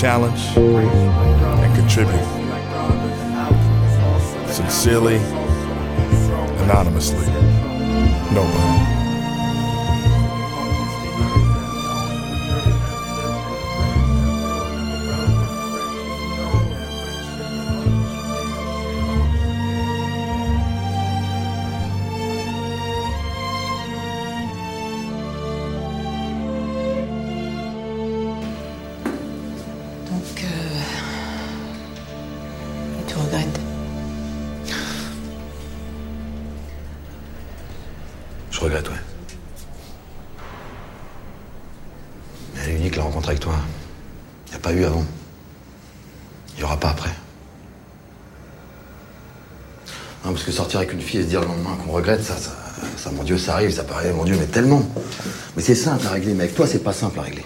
challenge, 0.00 0.40
and 0.58 1.74
contribute. 1.74 2.20
Sincerely, 4.52 5.16
anonymously, 6.64 7.26
nobody. 8.34 8.95
et 51.14 51.22
se 51.22 51.28
dire 51.28 51.40
le 51.40 51.46
lendemain 51.46 51.76
qu'on 51.84 51.92
regrette, 51.92 52.22
ça, 52.22 52.36
ça, 52.96 53.10
mon 53.10 53.22
Dieu, 53.22 53.38
ça 53.38 53.54
arrive, 53.54 53.70
ça 53.70 53.84
paraît, 53.84 54.12
mon 54.12 54.24
Dieu, 54.24 54.36
mais 54.38 54.46
tellement. 54.46 54.82
Mais 55.56 55.62
c'est 55.62 55.74
simple 55.74 56.06
à 56.06 56.10
régler, 56.10 56.34
mec. 56.34 56.54
Toi, 56.54 56.66
c'est 56.66 56.82
pas 56.82 56.92
simple 56.92 57.18
à 57.20 57.22
régler. 57.22 57.44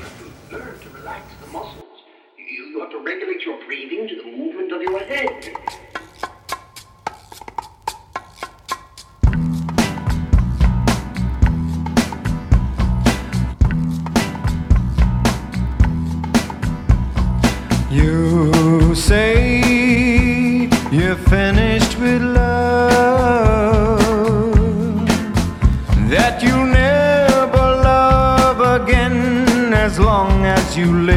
you 30.81 31.10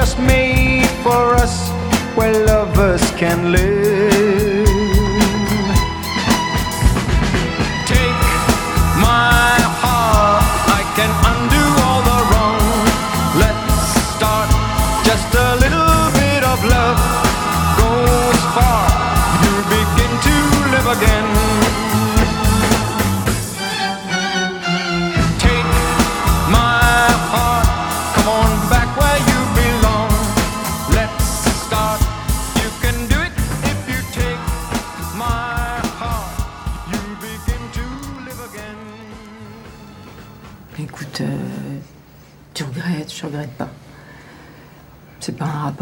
just 0.00 0.18
made 0.20 0.88
for 1.04 1.34
us, 1.34 1.68
where 2.16 2.32
lovers 2.46 3.02
can 3.18 3.52
live. 3.52 4.59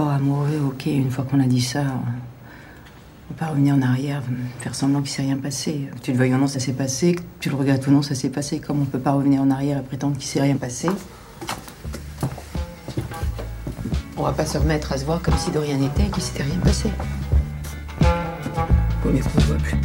Amoureux, 0.06 0.60
ok, 0.66 0.86
une 0.86 1.10
fois 1.10 1.24
qu'on 1.24 1.40
a 1.40 1.46
dit 1.46 1.60
ça, 1.60 1.80
on 1.80 3.34
peut 3.34 3.38
pas 3.38 3.46
revenir 3.46 3.74
en 3.74 3.82
arrière, 3.82 4.22
faire 4.60 4.74
semblant 4.74 5.00
qu'il 5.00 5.10
s'est 5.10 5.22
rien 5.22 5.36
passé. 5.36 5.88
Que 5.96 6.00
tu 6.00 6.12
le 6.12 6.18
veuilles 6.18 6.34
ou 6.34 6.38
non, 6.38 6.46
ça 6.46 6.60
s'est 6.60 6.72
passé, 6.72 7.14
que 7.14 7.22
tu 7.40 7.50
le 7.50 7.56
regrettes 7.56 7.86
ou 7.86 7.90
non, 7.90 8.02
ça 8.02 8.14
s'est 8.14 8.30
passé. 8.30 8.60
Comme 8.60 8.80
on 8.80 8.84
peut 8.84 8.98
pas 8.98 9.12
revenir 9.12 9.42
en 9.42 9.50
arrière 9.50 9.78
et 9.78 9.82
prétendre 9.82 10.16
qu'il 10.16 10.26
s'est 10.26 10.40
rien 10.40 10.56
passé, 10.56 10.88
on 14.16 14.22
va 14.22 14.32
pas 14.32 14.46
se 14.46 14.58
remettre 14.58 14.92
à 14.92 14.98
se 14.98 15.04
voir 15.04 15.20
comme 15.20 15.36
si 15.36 15.50
de 15.50 15.58
rien 15.58 15.76
n'était 15.76 16.06
et 16.06 16.10
qu'il 16.10 16.22
s'était 16.22 16.44
rien 16.44 16.58
passé. 16.58 16.90
Vaut 19.02 19.10
mieux 19.10 19.22
qu'on 19.22 19.40
se 19.40 19.46
voit 19.46 19.56
plus. 19.56 19.76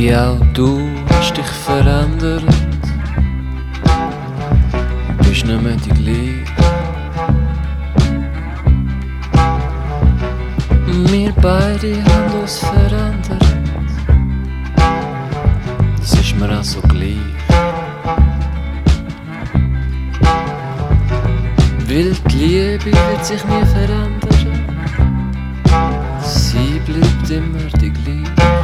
Wie 0.00 0.16
auch 0.16 0.40
du 0.54 0.88
hast 1.10 1.36
dich 1.36 1.44
verändert. 1.44 2.42
Du 5.18 5.28
bist 5.28 5.44
nicht 5.44 5.62
mehr 5.62 5.76
die 5.76 5.90
gleiche. 5.90 6.44
Wir 11.10 11.32
beide 11.42 12.02
haben 12.02 12.40
uns 12.40 12.60
verändert. 12.60 13.44
Das 15.98 16.14
ist 16.14 16.34
mir 16.34 16.50
auch 16.58 16.64
so 16.64 16.80
gleich. 16.80 17.18
Weil 21.86 22.14
die 22.30 22.38
Liebe 22.38 22.86
wird 22.86 23.26
sich 23.26 23.44
nie 23.44 23.66
verändern. 23.66 24.64
Sie 26.22 26.80
bleibt 26.86 27.30
immer 27.30 27.68
die 27.78 27.90
gleiche. 27.90 28.59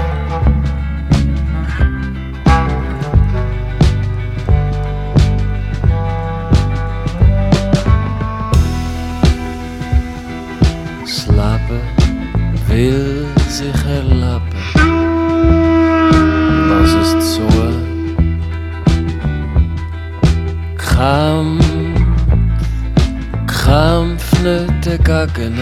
An. 25.38 25.54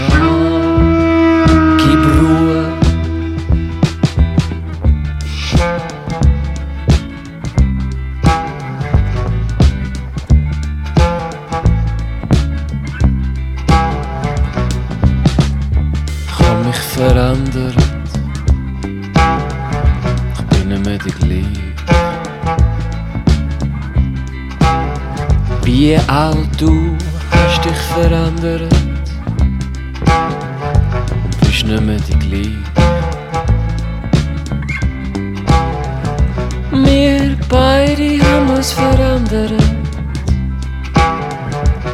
Gib 1.79 2.03
Ruhe. 2.21 2.73
Ich 16.27 16.39
hab 16.39 16.67
mich 16.67 16.77
verändert. 16.77 17.75
Ich 20.35 20.43
bin 20.51 20.69
nicht 20.69 20.85
mehr 20.85 20.99
die 20.99 21.11
gleiche. 21.11 21.65
Wie 25.63 25.97
auch 26.09 26.47
du 26.59 26.97
hast 27.31 27.65
dich 27.65 27.83
verändert. 27.95 28.84
Nicht 31.65 31.81
mehr 31.81 31.97
die 31.97 32.19
gleiche. 32.19 32.59
Wir 36.73 37.37
beide 37.49 38.21
haben 38.23 38.51
uns 38.51 38.73
verändert. 38.73 39.53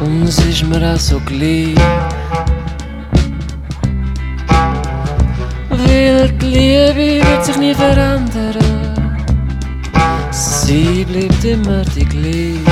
Und 0.01 0.23
es 0.23 0.39
ist 0.39 0.63
mir 0.65 0.93
auch 0.93 0.99
so 0.99 1.21
gleich. 1.21 1.75
Weil 5.69 6.29
die 6.31 6.45
Liebe 6.45 7.25
wird 7.25 7.45
sich 7.45 7.57
nie 7.57 7.73
verändern. 7.73 8.57
Sie 10.31 11.05
bleibt 11.05 11.45
immer 11.45 11.83
die 11.95 12.05
gleiche. 12.05 12.70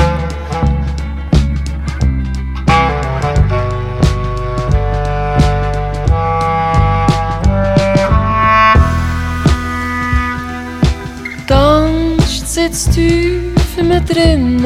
In 12.86 13.88
mir 13.88 14.00
drinnen. 14.00 14.62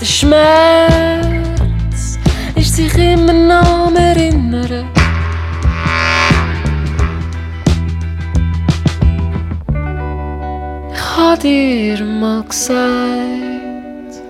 Der 0.00 0.04
Schmerz 0.04 1.28
ist 2.54 2.76
sich 2.76 2.96
immer 2.96 3.32
noch 3.32 3.86
am 3.86 3.96
Erinnern. 3.96 4.86
Ich 10.92 11.16
hab 11.16 11.40
dir 11.40 12.04
mal 12.04 12.44
gesagt, 12.44 14.22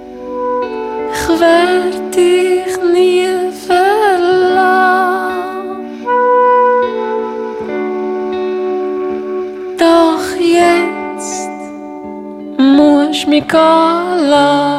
ich 1.13 1.41
werd 1.41 1.88
muss 13.41 13.47
mich 13.47 14.78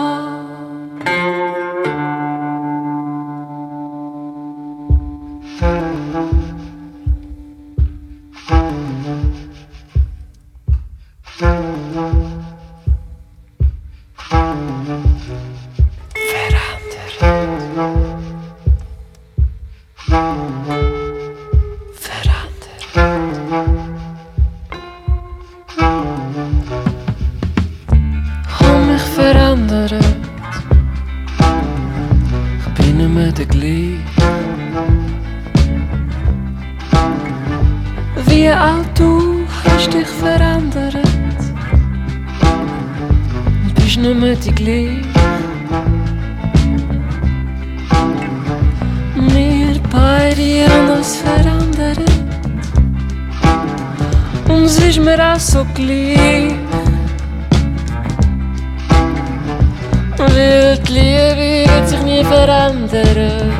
die 60.89 60.93
Liebe 60.93 61.71
wird 61.71 61.87
sich 61.87 62.01
nie 62.01 62.23
verändern. 62.23 63.51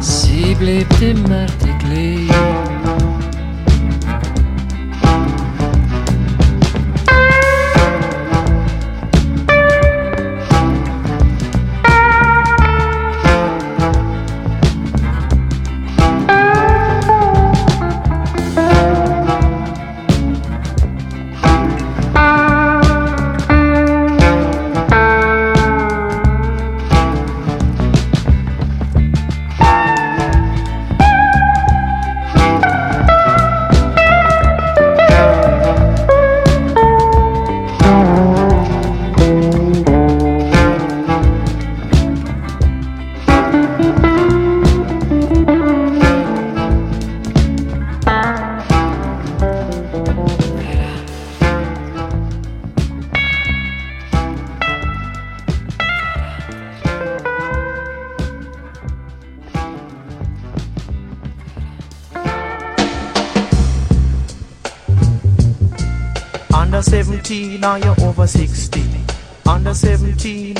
Sie 0.00 0.54
bleibt 0.54 1.00
immer 1.00 1.46
die 1.62 1.78
gleiche. 1.84 2.51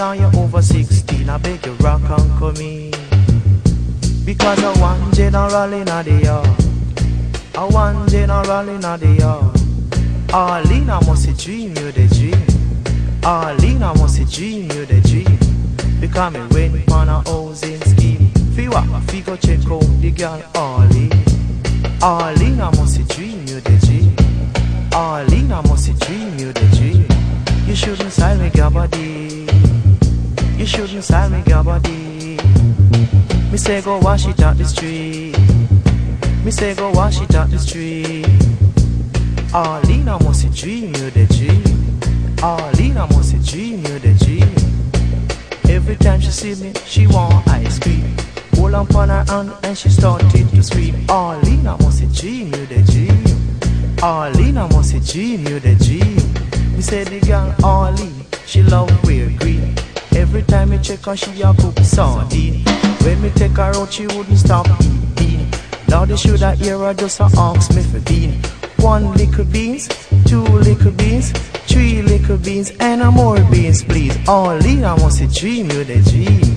Now 0.03 0.15
you're 0.15 0.37
over 0.37 0.61
16. 0.61 1.29
I 1.31 1.39
beg 1.39 1.65
you, 1.65 1.75
rock 1.75 2.01
and 2.03 2.37
come 2.37 2.57
in. 2.57 2.91
Because 4.25 4.59
I 4.59 4.81
one 4.81 5.13
general 5.13 5.73
in 5.73 5.85
the 5.85 6.21
yard. 6.25 6.49
I 7.55 7.65
one 7.67 8.09
general 8.09 8.69
in 8.69 8.81
the 8.81 9.17
yard. 9.21 9.55
Arleen, 10.27 10.91
I 10.91 11.07
must 11.07 11.39
dream 11.39 11.69
you 11.69 11.93
the 11.93 12.09
dream. 12.09 12.47
Arleen, 13.21 13.83
I 13.83 13.95
must 13.97 14.29
dream 14.35 14.73
you 14.73 14.87
the 14.87 15.01
dream. 15.03 15.39
Because 16.01 16.33
me 16.33 16.41
went 16.51 16.91
on 16.91 17.09
a 17.09 17.23
housing 17.31 17.81
scheme. 17.83 18.29
Fi 18.57 18.67
what? 18.67 19.05
Fi 19.05 19.21
go 19.21 19.37
check 19.37 19.65
out 19.71 19.87
the 20.01 20.11
girl 20.11 20.43
Arleen. 20.55 21.11
Arleen, 22.01 22.59
I 22.59 22.77
must 22.77 23.07
dream 23.07 23.39
you 23.47 23.61
the 23.61 23.79
dream. 23.87 24.17
Arleen, 24.91 25.53
I 25.53 25.61
must 25.69 25.97
dream 26.01 26.37
you 26.41 26.53
the 26.53 26.67
dream. 26.77 27.07
You 27.69 27.77
shouldn't 27.77 28.11
sell 28.11 28.37
me 28.37 28.51
gabadi. 28.51 29.12
You 30.63 30.69
shouldn't 30.69 31.03
sell 31.03 31.29
me 31.29 31.43
your 31.49 31.65
body. 31.65 32.39
Me 33.51 33.57
say 33.57 33.83
go 33.83 33.99
wash 33.99 34.29
it 34.29 34.41
out 34.43 34.57
the 34.57 34.65
street. 34.65 35.37
Me 36.45 36.53
say 36.53 36.73
go 36.77 36.93
wash 36.93 37.21
it 37.21 37.35
out 37.35 37.51
the 37.51 37.59
street. 37.59 38.27
Arleen, 39.51 40.07
I 40.07 40.23
must 40.23 40.55
dream 40.55 40.95
you 40.95 41.11
the 41.11 41.27
dream. 41.35 41.65
Arleen, 42.37 42.97
I 42.97 43.13
must 43.13 43.35
dream 43.45 43.81
you 43.81 43.99
the 43.99 44.15
dream. 44.25 44.55
Every 45.69 45.97
time 45.97 46.21
she 46.21 46.31
see 46.31 46.55
me, 46.63 46.73
she 46.87 47.09
want 47.09 47.45
ice 47.49 47.81
cream. 47.81 48.15
Hold 48.55 48.75
on 48.75 48.95
on 48.95 49.09
her 49.09 49.25
hand 49.27 49.53
and 49.65 49.77
she 49.77 49.89
started 49.89 50.31
to 50.49 50.63
scream. 50.63 50.95
Arleen, 51.09 51.67
I 51.67 51.77
must 51.83 52.09
dream 52.15 52.55
you 52.55 52.67
the 52.67 52.83
dream. 52.93 53.25
Arleen, 53.97 54.59
I 54.59 54.73
must 54.73 55.13
dream 55.13 55.45
you 55.45 55.59
the 55.59 55.75
dream. 55.75 56.77
Me 56.77 56.83
say 56.83 57.03
the 57.03 57.19
girl 57.27 57.53
Arleen, 57.63 58.13
she 58.47 58.63
love. 58.63 58.93
Every 59.03 59.32
time 60.53 60.69
me 60.69 60.79
check 60.83 61.01
her, 61.07 61.17
she 61.17 61.41
a 61.41 61.55
cook 61.55 61.79
sardine. 61.79 62.63
When 63.05 63.23
me 63.23 63.31
take 63.31 63.57
her 63.57 63.73
out, 63.75 63.91
she 63.91 64.07
wouldn't 64.07 64.37
stop 64.37 64.67
eating. 64.83 65.51
Now 65.89 66.05
they 66.05 66.17
should 66.17 66.43
I 66.43 66.57
hear 66.57 66.77
her 66.79 66.93
just 66.93 67.21
a 67.21 67.29
ask 67.39 67.75
me 67.75 67.83
for 67.83 68.01
bean. 68.01 68.33
One 68.77 69.15
little 69.15 69.47
beans, 69.47 69.89
two 70.27 70.43
little 70.43 70.93
beans, 70.93 71.33
three 71.71 72.03
little 72.03 72.37
beans, 72.37 72.71
and 72.81 73.01
a 73.01 73.11
more 73.11 73.41
beans, 73.51 73.83
please. 73.83 74.15
Arleen, 74.29 74.85
I 74.85 74.95
want 75.01 75.15
to 75.17 75.27
dream 75.27 75.71
you 75.71 75.85
the 75.85 76.01
dream. 76.11 76.57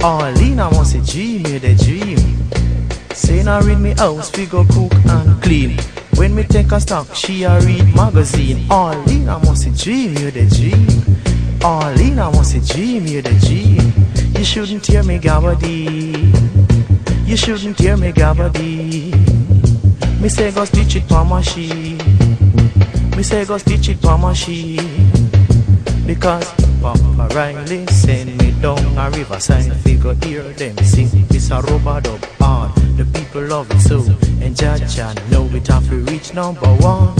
Arleen, 0.00 0.58
I 0.58 0.68
want 0.74 0.88
to 0.88 1.00
dream 1.12 1.46
you 1.46 1.60
the 1.60 1.74
dream. 1.76 2.18
Say 3.14 3.44
now 3.44 3.60
read 3.60 3.78
me 3.78 3.92
house, 3.92 4.36
we 4.36 4.46
go 4.46 4.64
cook 4.64 4.92
and 5.06 5.40
clean. 5.42 5.78
When 6.16 6.34
me 6.34 6.42
take 6.42 6.72
a 6.72 6.80
stock, 6.80 7.14
she 7.14 7.44
a 7.44 7.60
read 7.60 7.94
magazine. 7.94 8.66
Arleen, 8.68 9.28
I 9.28 9.38
must 9.46 9.62
dream 9.80 10.16
you 10.18 10.32
the 10.32 10.46
dream. 10.46 11.17
Arleen, 11.60 12.18
I 12.18 12.30
must 12.30 12.72
dream 12.72 13.06
you 13.06 13.20
the 13.20 13.34
dream. 13.46 13.92
You 14.36 14.44
shouldn't 14.44 14.86
hear 14.86 15.02
me 15.02 15.18
gabadi. 15.18 16.14
You 17.26 17.36
shouldn't 17.36 17.78
hear 17.78 17.96
me 17.96 18.12
gabadi. 18.12 19.12
Me 20.20 20.28
say 20.28 20.52
go 20.52 20.64
stitch 20.64 20.96
it 20.96 21.08
pa 21.08 21.24
machine. 21.24 21.98
Me 23.16 23.22
say 23.22 23.44
go 23.44 23.58
stitch 23.58 23.88
it 23.88 24.00
pa 24.00 24.16
machine. 24.16 25.10
Because 26.06 26.50
Papa 26.80 27.28
Riley 27.34 27.86
send 27.88 28.38
me 28.38 28.52
down 28.62 28.78
a 28.96 29.10
riverside 29.10 29.76
Figure 29.82 30.14
hear 30.14 30.42
them 30.42 30.74
sing 30.78 31.26
This 31.28 31.50
a 31.50 31.60
rubber 31.60 32.00
dub 32.00 32.24
hard 32.40 32.74
The 32.96 33.04
people 33.12 33.42
love 33.42 33.70
it 33.70 33.80
so 33.80 33.98
And 34.40 34.56
Jaja 34.56 35.30
know 35.30 35.44
it 35.54 35.66
have 35.66 35.86
to 35.90 35.96
reach 35.96 36.32
number 36.32 36.66
one 36.80 37.14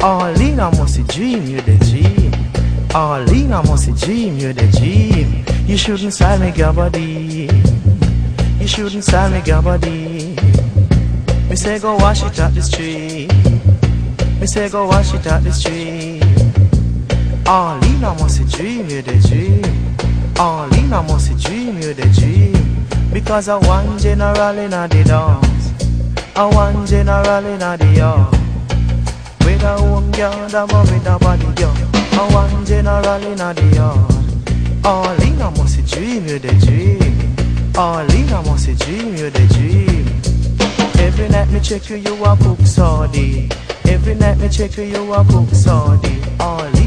Arleen 0.00 0.58
I 0.58 0.76
must 0.76 1.06
dream 1.06 1.44
you 1.46 1.60
the 1.60 1.76
dream 2.88 3.50
Arleen 3.50 3.52
I 3.52 3.62
must 3.66 3.94
dream 4.04 4.38
you're 4.38 4.52
the 4.52 4.66
dream 4.78 5.44
You 5.66 5.76
shouldn't 5.76 6.12
sell 6.12 6.38
me 6.38 6.50
gabadi 6.50 7.50
You 8.60 8.66
shouldn't 8.66 9.04
sell 9.04 9.30
me 9.30 9.40
gabadi 9.40 10.36
Me 11.48 11.56
say 11.56 11.78
go 11.78 11.96
wash 11.96 12.22
it 12.22 12.38
at 12.38 12.54
the 12.54 12.62
street 12.62 13.32
Me 14.40 14.46
say 14.46 14.68
go 14.68 14.86
wash 14.86 15.14
it 15.14 15.26
at 15.26 15.42
the 15.44 15.52
street 15.52 16.22
Arleen, 17.48 18.04
I 18.04 18.14
must 18.20 18.46
dream 18.52 18.90
you're 18.90 19.00
the 19.00 19.16
dream. 19.26 19.62
Arleen, 20.34 20.92
I 20.92 21.00
must 21.00 21.34
dream 21.38 21.78
you're 21.80 21.94
the 21.94 22.04
dream. 22.20 22.86
Because 23.10 23.48
I 23.48 23.56
want 23.56 24.02
general 24.02 24.58
in 24.58 24.68
the 24.68 25.04
dance. 25.06 25.72
I 26.36 26.44
want 26.44 26.86
general 26.86 27.46
in 27.46 27.58
the 27.58 27.94
yard. 27.96 28.32
With 29.46 29.62
a 29.62 29.78
home 29.78 30.10
girl, 30.12 30.48
the 30.48 30.66
mom 30.70 30.86
with 30.92 31.06
a 31.06 31.18
body 31.18 31.54
girl. 31.54 31.87
I 32.18 32.34
one 32.34 32.66
general 32.66 33.22
in 33.22 33.40
a 33.40 33.54
the 33.54 33.76
yard. 33.76 34.10
Arleen, 34.82 35.40
I 35.40 35.50
must 35.56 35.86
dream 35.86 36.26
you 36.26 36.40
the 36.40 36.52
dream. 36.66 37.14
Arleen, 37.74 38.32
I 38.32 38.42
must 38.42 38.66
dream 38.80 39.14
you 39.14 39.30
the 39.30 39.46
dream. 39.54 40.06
Every 40.98 41.28
night 41.28 41.48
me 41.50 41.60
check 41.60 41.88
you, 41.88 41.96
you 41.96 42.24
a 42.24 42.36
cook 42.36 42.58
sardine. 42.66 43.48
Every 43.84 44.16
night 44.16 44.38
me 44.38 44.48
check 44.48 44.76
you, 44.78 44.82
you 44.84 45.12
a 45.12 45.24
cook 45.26 45.48
sardine. 45.50 46.20
Arleen, 46.38 46.77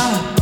far 0.00 0.39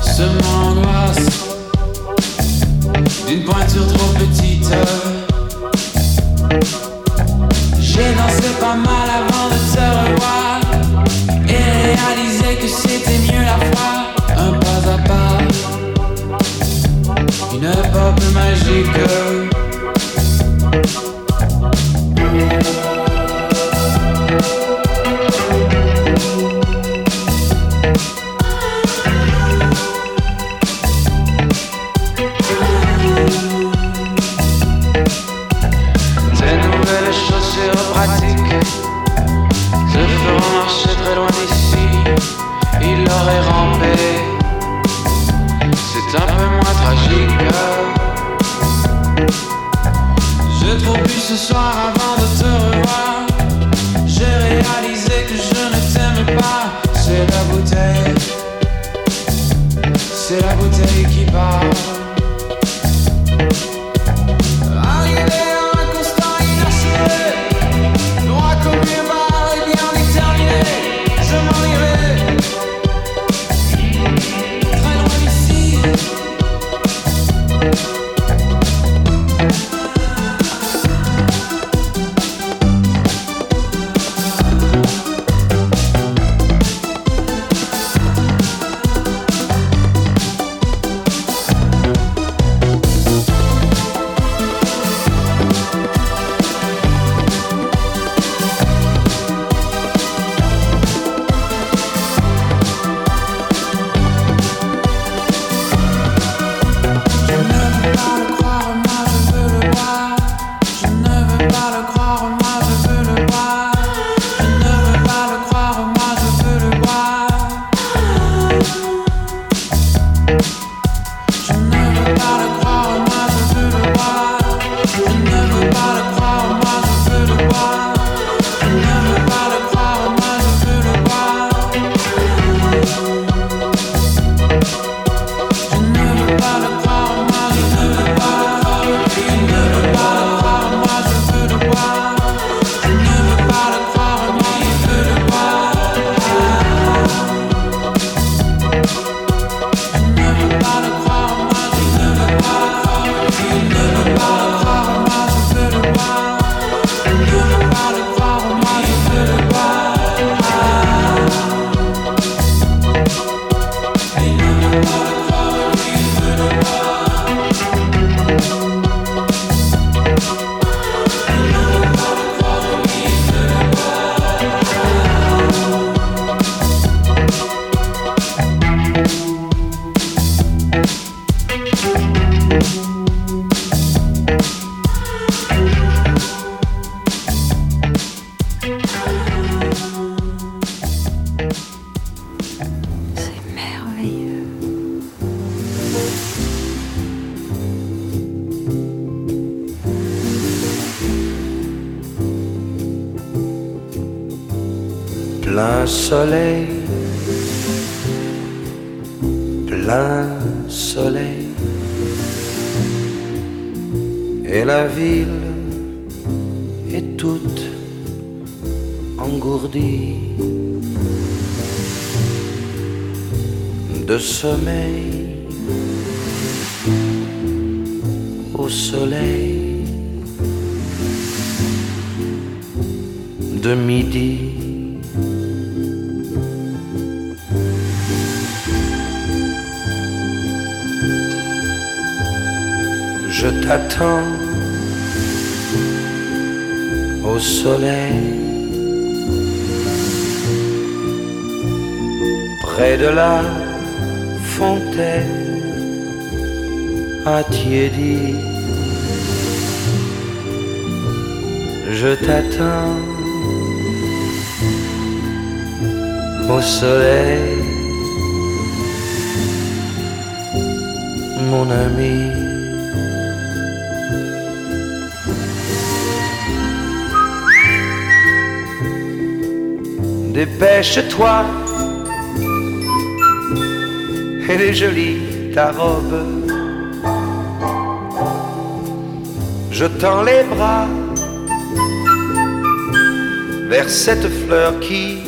cette 294.11 294.31
fleur 294.43 294.81
qui 294.81 295.19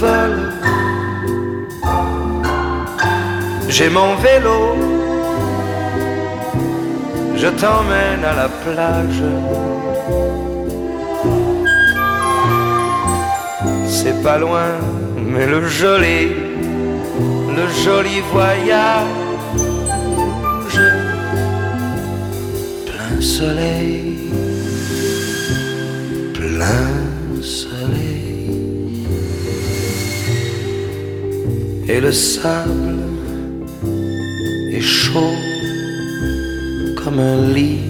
vole. 0.00 0.52
J'ai 3.70 3.88
mon 3.88 4.16
vélo, 4.16 4.60
je 7.42 7.48
t'emmène 7.60 8.22
à 8.32 8.34
la 8.42 8.48
plage. 8.64 9.22
C'est 13.96 14.22
pas 14.22 14.36
loin, 14.36 14.72
mais 15.16 15.46
le 15.46 15.66
joli, 15.66 16.22
le 17.58 17.66
joli 17.82 18.20
voyage, 18.30 19.06
plein 22.88 23.16
soleil, 23.22 24.30
plein 26.34 26.88
soleil. 27.40 27.77
et 31.88 32.00
le 32.00 32.12
sable 32.12 32.96
est 34.72 34.80
chaud 34.80 35.34
comme 37.02 37.18
un 37.18 37.46
lit, 37.54 37.80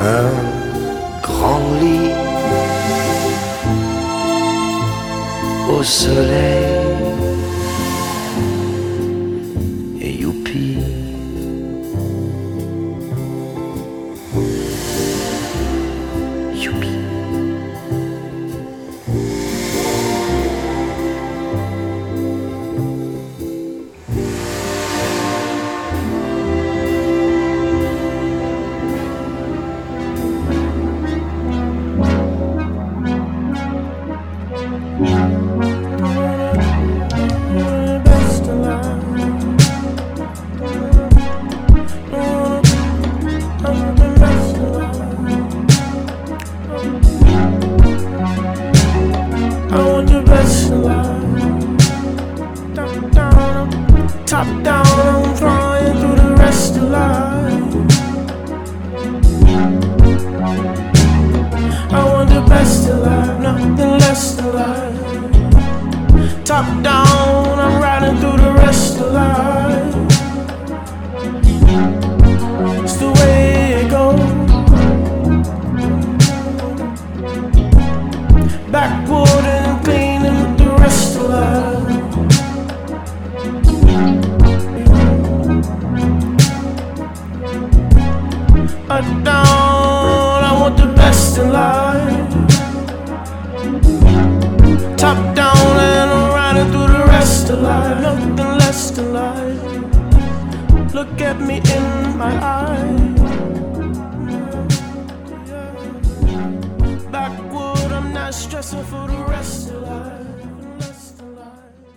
un 0.00 0.30
grand 1.22 1.62
lit 1.80 2.12
au 5.68 5.82
soleil. 5.82 6.69